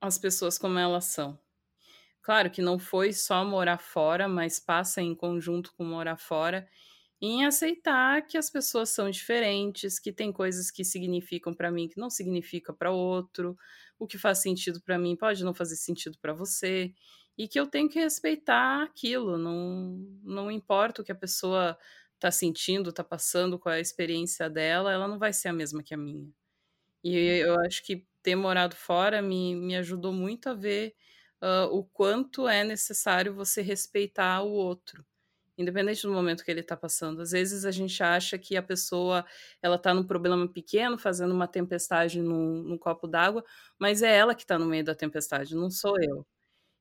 as 0.00 0.16
pessoas 0.16 0.56
como 0.56 0.78
elas 0.78 1.06
são. 1.06 1.36
Claro 2.30 2.48
que 2.48 2.62
não 2.62 2.78
foi 2.78 3.12
só 3.12 3.44
morar 3.44 3.78
fora, 3.78 4.28
mas 4.28 4.60
passa 4.60 5.02
em 5.02 5.16
conjunto 5.16 5.74
com 5.76 5.82
morar 5.84 6.16
fora, 6.16 6.64
em 7.20 7.44
aceitar 7.44 8.24
que 8.24 8.38
as 8.38 8.48
pessoas 8.48 8.90
são 8.90 9.10
diferentes, 9.10 9.98
que 9.98 10.12
tem 10.12 10.32
coisas 10.32 10.70
que 10.70 10.84
significam 10.84 11.52
para 11.52 11.72
mim 11.72 11.88
que 11.88 11.98
não 11.98 12.08
significa 12.08 12.72
para 12.72 12.92
outro, 12.92 13.58
o 13.98 14.06
que 14.06 14.16
faz 14.16 14.38
sentido 14.38 14.80
para 14.80 14.96
mim 14.96 15.16
pode 15.16 15.42
não 15.42 15.52
fazer 15.52 15.74
sentido 15.74 16.18
para 16.20 16.32
você, 16.32 16.94
e 17.36 17.48
que 17.48 17.58
eu 17.58 17.66
tenho 17.66 17.88
que 17.88 17.98
respeitar 17.98 18.84
aquilo, 18.84 19.36
não, 19.36 19.98
não 20.22 20.52
importa 20.52 21.02
o 21.02 21.04
que 21.04 21.10
a 21.10 21.16
pessoa 21.16 21.76
está 22.14 22.30
sentindo, 22.30 22.90
está 22.90 23.02
passando, 23.02 23.58
qual 23.58 23.74
é 23.74 23.78
a 23.78 23.80
experiência 23.80 24.48
dela, 24.48 24.92
ela 24.92 25.08
não 25.08 25.18
vai 25.18 25.32
ser 25.32 25.48
a 25.48 25.52
mesma 25.52 25.82
que 25.82 25.94
a 25.94 25.96
minha. 25.98 26.30
E 27.02 27.16
eu 27.16 27.58
acho 27.60 27.82
que 27.84 28.06
ter 28.22 28.36
morado 28.36 28.76
fora 28.76 29.20
me, 29.20 29.56
me 29.56 29.74
ajudou 29.76 30.12
muito 30.12 30.48
a 30.48 30.54
ver 30.54 30.94
uh, 31.42 31.66
o 31.74 31.84
quanto 31.84 32.48
é 32.48 32.64
necessário 32.64 33.34
você 33.34 33.62
respeitar 33.62 34.42
o 34.42 34.50
outro, 34.50 35.04
independente 35.58 36.02
do 36.02 36.12
momento 36.12 36.44
que 36.44 36.50
ele 36.50 36.60
está 36.60 36.76
passando. 36.76 37.22
Às 37.22 37.32
vezes 37.32 37.64
a 37.64 37.70
gente 37.70 38.02
acha 38.02 38.38
que 38.38 38.56
a 38.56 38.62
pessoa 38.62 39.24
ela 39.62 39.76
está 39.76 39.94
num 39.94 40.04
problema 40.06 40.48
pequeno, 40.48 40.98
fazendo 40.98 41.34
uma 41.34 41.48
tempestade 41.48 42.20
num, 42.22 42.62
num 42.62 42.78
copo 42.78 43.06
d'água, 43.08 43.44
mas 43.78 44.02
é 44.02 44.16
ela 44.16 44.34
que 44.34 44.42
está 44.42 44.58
no 44.58 44.66
meio 44.66 44.84
da 44.84 44.94
tempestade, 44.94 45.54
não 45.56 45.70
sou 45.70 45.96
eu. 46.02 46.26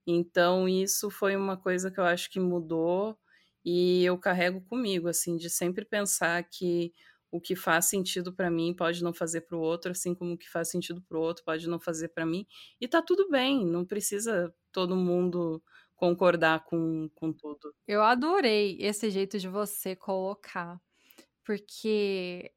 Então 0.08 0.68
isso 0.68 1.10
foi 1.10 1.36
uma 1.36 1.58
coisa 1.58 1.92
que 1.92 2.00
eu 2.00 2.06
acho 2.06 2.30
que 2.30 2.40
mudou 2.40 3.18
e 3.66 4.04
eu 4.06 4.18
carrego 4.18 4.62
comigo, 4.62 5.08
assim, 5.08 5.38
de 5.38 5.50
sempre 5.50 5.86
pensar 5.86 6.44
que 6.50 6.94
o 7.32 7.40
que 7.40 7.56
faz 7.56 7.86
sentido 7.86 8.34
para 8.34 8.50
mim 8.50 8.74
pode 8.74 9.04
não 9.04 9.14
fazer 9.14 9.42
para 9.42 9.58
o 9.58 9.62
outro, 9.62 9.92
assim 9.92 10.16
como 10.16 10.34
o 10.34 10.38
que 10.38 10.50
faz 10.50 10.70
sentido 10.70 11.02
para 11.02 11.18
o 11.18 11.22
outro 11.22 11.44
pode 11.44 11.68
não 11.68 11.80
fazer 11.80 12.10
para 12.10 12.26
mim. 12.26 12.46
E 12.80 12.88
tá 12.88 13.02
tudo 13.02 13.30
bem, 13.30 13.66
não 13.66 13.86
precisa 13.86 14.54
todo 14.72 14.96
mundo 14.96 15.62
concordar 15.96 16.64
com, 16.64 17.10
com 17.16 17.32
tudo. 17.34 17.74
Eu 17.88 18.02
adorei 18.02 18.78
esse 18.80 19.10
jeito 19.10 19.38
de 19.38 19.48
você 19.48 19.96
colocar, 19.96 20.80
porque 21.44 22.52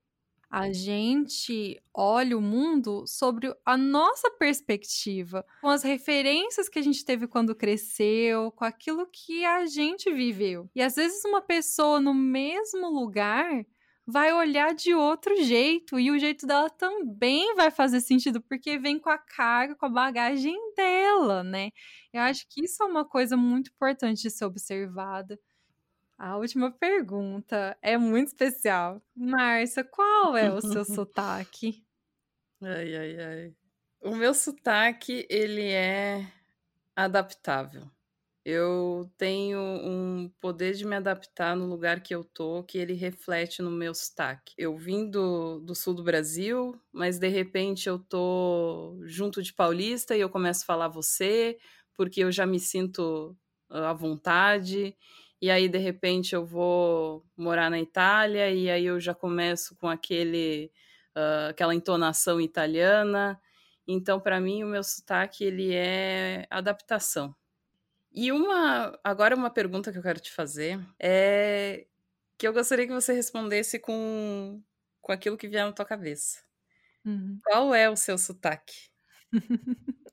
a 0.48 0.70
gente 0.70 1.82
olha 1.94 2.36
o 2.36 2.40
mundo 2.40 3.06
sobre 3.06 3.52
a 3.64 3.74
nossa 3.74 4.30
perspectiva, 4.32 5.44
com 5.62 5.68
as 5.68 5.82
referências 5.82 6.68
que 6.68 6.78
a 6.78 6.82
gente 6.82 7.04
teve 7.04 7.26
quando 7.26 7.54
cresceu, 7.54 8.52
com 8.52 8.64
aquilo 8.64 9.06
que 9.10 9.46
a 9.46 9.64
gente 9.64 10.12
viveu. 10.12 10.68
E 10.74 10.82
às 10.82 10.94
vezes 10.94 11.24
uma 11.24 11.40
pessoa 11.40 11.98
no 12.00 12.12
mesmo 12.12 12.90
lugar 12.90 13.64
vai 14.06 14.32
olhar 14.32 14.74
de 14.74 14.94
outro 14.94 15.42
jeito 15.44 15.98
e 15.98 16.10
o 16.10 16.18
jeito 16.18 16.46
dela 16.46 16.68
também 16.70 17.54
vai 17.54 17.70
fazer 17.70 18.00
sentido 18.00 18.40
porque 18.42 18.78
vem 18.78 18.98
com 18.98 19.10
a 19.10 19.18
carga, 19.18 19.76
com 19.76 19.86
a 19.86 19.88
bagagem 19.88 20.56
dela, 20.74 21.42
né? 21.44 21.70
Eu 22.12 22.22
acho 22.22 22.46
que 22.48 22.64
isso 22.64 22.82
é 22.82 22.86
uma 22.86 23.04
coisa 23.08 23.36
muito 23.36 23.70
importante 23.70 24.22
de 24.22 24.30
ser 24.30 24.44
observada. 24.44 25.38
A 26.18 26.36
última 26.36 26.70
pergunta 26.70 27.76
é 27.82 27.98
muito 27.98 28.28
especial. 28.28 29.02
Márcia, 29.14 29.84
qual 29.84 30.36
é 30.36 30.52
o 30.52 30.60
seu 30.60 30.84
sotaque? 30.86 31.84
Ai, 32.62 32.94
ai, 32.96 33.20
ai. 33.20 33.56
O 34.00 34.14
meu 34.16 34.34
sotaque, 34.34 35.26
ele 35.28 35.70
é 35.70 36.26
adaptável. 36.96 37.90
Eu 38.44 39.08
tenho 39.16 39.60
um 39.60 40.28
poder 40.40 40.74
de 40.74 40.84
me 40.84 40.96
adaptar 40.96 41.54
no 41.56 41.66
lugar 41.66 42.00
que 42.02 42.12
eu 42.12 42.24
tô, 42.24 42.64
que 42.64 42.76
ele 42.76 42.92
reflete 42.92 43.62
no 43.62 43.70
meu 43.70 43.94
sotaque. 43.94 44.52
Eu 44.58 44.76
vim 44.76 45.08
do, 45.08 45.60
do 45.60 45.76
sul 45.76 45.94
do 45.94 46.02
Brasil, 46.02 46.74
mas 46.92 47.20
de 47.20 47.28
repente 47.28 47.88
eu 47.88 48.00
tô 48.00 48.98
junto 49.04 49.40
de 49.42 49.52
paulista 49.54 50.16
e 50.16 50.20
eu 50.20 50.28
começo 50.28 50.62
a 50.62 50.66
falar 50.66 50.88
você, 50.88 51.56
porque 51.94 52.24
eu 52.24 52.32
já 52.32 52.44
me 52.44 52.58
sinto 52.58 53.36
ah, 53.70 53.90
à 53.90 53.92
vontade. 53.92 54.96
E 55.40 55.50
aí, 55.50 55.68
de 55.68 55.78
repente, 55.78 56.34
eu 56.34 56.44
vou 56.44 57.24
morar 57.36 57.70
na 57.70 57.80
Itália 57.80 58.50
e 58.50 58.70
aí 58.70 58.86
eu 58.86 59.00
já 59.00 59.14
começo 59.14 59.76
com 59.76 59.88
aquele, 59.88 60.70
uh, 61.16 61.50
aquela 61.50 61.74
entonação 61.74 62.40
italiana. 62.40 63.40
Então, 63.86 64.20
para 64.20 64.40
mim, 64.40 64.64
o 64.64 64.68
meu 64.68 64.82
sotaque 64.84 65.44
ele 65.44 65.74
é 65.74 66.46
adaptação 66.50 67.34
e 68.14 68.30
uma 68.32 68.98
agora 69.02 69.34
uma 69.34 69.50
pergunta 69.50 69.90
que 69.90 69.98
eu 69.98 70.02
quero 70.02 70.20
te 70.20 70.32
fazer 70.32 70.78
é 71.00 71.86
que 72.38 72.46
eu 72.46 72.52
gostaria 72.52 72.86
que 72.86 72.92
você 72.92 73.12
respondesse 73.12 73.78
com, 73.78 74.60
com 75.00 75.12
aquilo 75.12 75.36
que 75.36 75.46
vier 75.48 75.64
na 75.64 75.72
tua 75.72 75.84
cabeça. 75.84 76.42
Uhum. 77.04 77.38
Qual 77.44 77.74
é 77.74 77.88
o 77.88 77.96
seu 77.96 78.18
sotaque? 78.18 78.90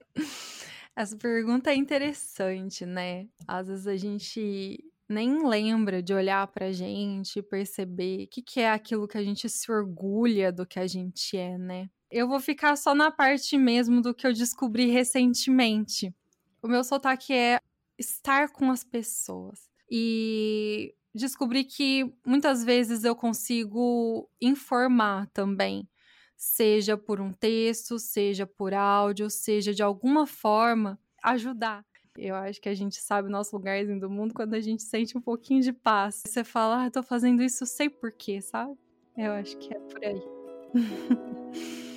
Essa 0.96 1.18
pergunta 1.18 1.72
é 1.72 1.76
interessante, 1.76 2.86
né? 2.86 3.28
Às 3.48 3.68
vezes 3.68 3.88
a 3.88 3.96
gente 3.96 4.84
nem 5.08 5.48
lembra 5.48 6.04
de 6.04 6.14
olhar 6.14 6.46
pra 6.48 6.72
gente 6.72 7.40
e 7.40 7.44
perceber 7.44 8.26
o 8.26 8.28
que, 8.28 8.44
que 8.44 8.60
é 8.60 8.70
aquilo 8.70 9.08
que 9.08 9.18
a 9.18 9.24
gente 9.24 9.50
se 9.50 9.72
orgulha 9.72 10.52
do 10.52 10.68
que 10.68 10.80
a 10.80 10.86
gente 10.86 11.36
é, 11.36 11.58
né? 11.58 11.90
Eu 12.12 12.28
vou 12.28 12.40
ficar 12.40 12.76
só 12.76 12.94
na 12.94 13.10
parte 13.10 13.58
mesmo 13.58 14.02
do 14.02 14.14
que 14.14 14.28
eu 14.28 14.34
descobri 14.34 14.92
recentemente. 14.92 16.14
O 16.62 16.68
meu 16.68 16.84
sotaque 16.84 17.34
é 17.34 17.60
estar 18.00 18.52
com 18.52 18.72
as 18.72 18.84
pessoas. 18.84 19.70
E 19.92 20.96
descobri 21.14 21.64
que 21.64 22.12
muitas 22.26 22.64
vezes 22.64 23.04
eu 23.04 23.16
consigo 23.16 24.30
informar 24.42 25.28
também, 25.34 25.88
seja 26.38 26.98
por 26.98 27.20
um 27.20 27.32
texto, 27.34 28.00
seja 28.00 28.48
por 28.48 28.74
áudio, 28.74 29.30
seja 29.30 29.74
de 29.74 29.84
alguma 29.84 30.26
forma 30.26 31.00
ajudar. 31.24 31.86
Eu 32.18 32.36
acho 32.36 32.60
que 32.60 32.70
a 32.70 32.74
gente 32.74 32.98
sabe 32.98 33.28
o 33.28 33.32
nosso 33.32 33.56
lugarzinho 33.56 34.00
do 34.00 34.10
mundo 34.10 34.34
quando 34.34 34.54
a 34.54 34.60
gente 34.60 34.84
sente 34.84 35.18
um 35.18 35.22
pouquinho 35.22 35.62
de 35.62 35.72
paz. 35.72 36.22
Você 36.26 36.44
fala, 36.44 36.86
ah, 36.86 36.92
tô 36.92 37.02
fazendo 37.02 37.42
isso, 37.42 37.66
sei 37.66 37.90
porquê, 37.90 38.42
sabe? 38.42 38.78
Eu 39.18 39.32
acho 39.34 39.58
que 39.58 39.74
é 39.74 39.80
por 39.80 40.04
aí. 40.04 40.22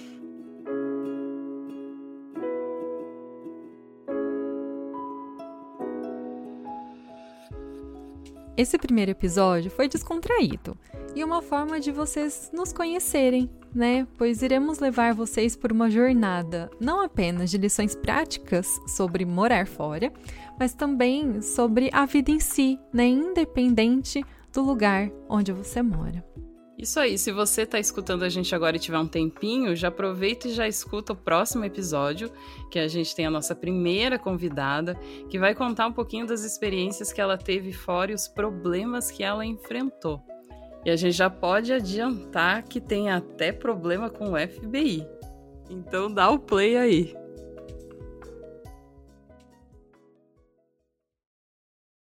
esse 8.62 8.78
primeiro 8.78 9.10
episódio 9.10 9.70
foi 9.70 9.88
descontraído 9.88 10.76
e 11.14 11.22
uma 11.22 11.42
forma 11.42 11.80
de 11.80 11.90
vocês 11.90 12.50
nos 12.52 12.72
conhecerem, 12.72 13.50
né? 13.74 14.06
Pois 14.16 14.40
iremos 14.40 14.78
levar 14.78 15.14
vocês 15.14 15.56
por 15.56 15.72
uma 15.72 15.90
jornada 15.90 16.70
não 16.80 17.00
apenas 17.00 17.50
de 17.50 17.58
lições 17.58 17.94
práticas 17.94 18.80
sobre 18.86 19.24
morar 19.24 19.66
fora, 19.66 20.12
mas 20.58 20.74
também 20.74 21.42
sobre 21.42 21.90
a 21.92 22.06
vida 22.06 22.30
em 22.30 22.40
si, 22.40 22.78
né? 22.92 23.06
Independente 23.06 24.24
do 24.52 24.62
lugar 24.62 25.10
onde 25.28 25.52
você 25.52 25.82
mora. 25.82 26.24
Isso 26.82 26.98
aí, 26.98 27.16
se 27.16 27.30
você 27.30 27.62
está 27.62 27.78
escutando 27.78 28.24
a 28.24 28.28
gente 28.28 28.52
agora 28.56 28.76
e 28.76 28.80
tiver 28.80 28.98
um 28.98 29.06
tempinho, 29.06 29.76
já 29.76 29.86
aproveita 29.86 30.48
e 30.48 30.52
já 30.52 30.66
escuta 30.66 31.12
o 31.12 31.16
próximo 31.16 31.64
episódio, 31.64 32.28
que 32.72 32.76
a 32.76 32.88
gente 32.88 33.14
tem 33.14 33.24
a 33.24 33.30
nossa 33.30 33.54
primeira 33.54 34.18
convidada, 34.18 34.96
que 35.30 35.38
vai 35.38 35.54
contar 35.54 35.86
um 35.86 35.92
pouquinho 35.92 36.26
das 36.26 36.42
experiências 36.42 37.12
que 37.12 37.20
ela 37.20 37.38
teve 37.38 37.72
fora 37.72 38.10
e 38.10 38.14
os 38.16 38.26
problemas 38.26 39.12
que 39.12 39.22
ela 39.22 39.46
enfrentou. 39.46 40.20
E 40.84 40.90
a 40.90 40.96
gente 40.96 41.12
já 41.12 41.30
pode 41.30 41.72
adiantar 41.72 42.64
que 42.64 42.80
tem 42.80 43.10
até 43.10 43.52
problema 43.52 44.10
com 44.10 44.32
o 44.32 44.36
FBI. 44.36 45.06
Então 45.70 46.12
dá 46.12 46.30
o 46.30 46.38
play 46.40 46.76
aí. 46.76 47.21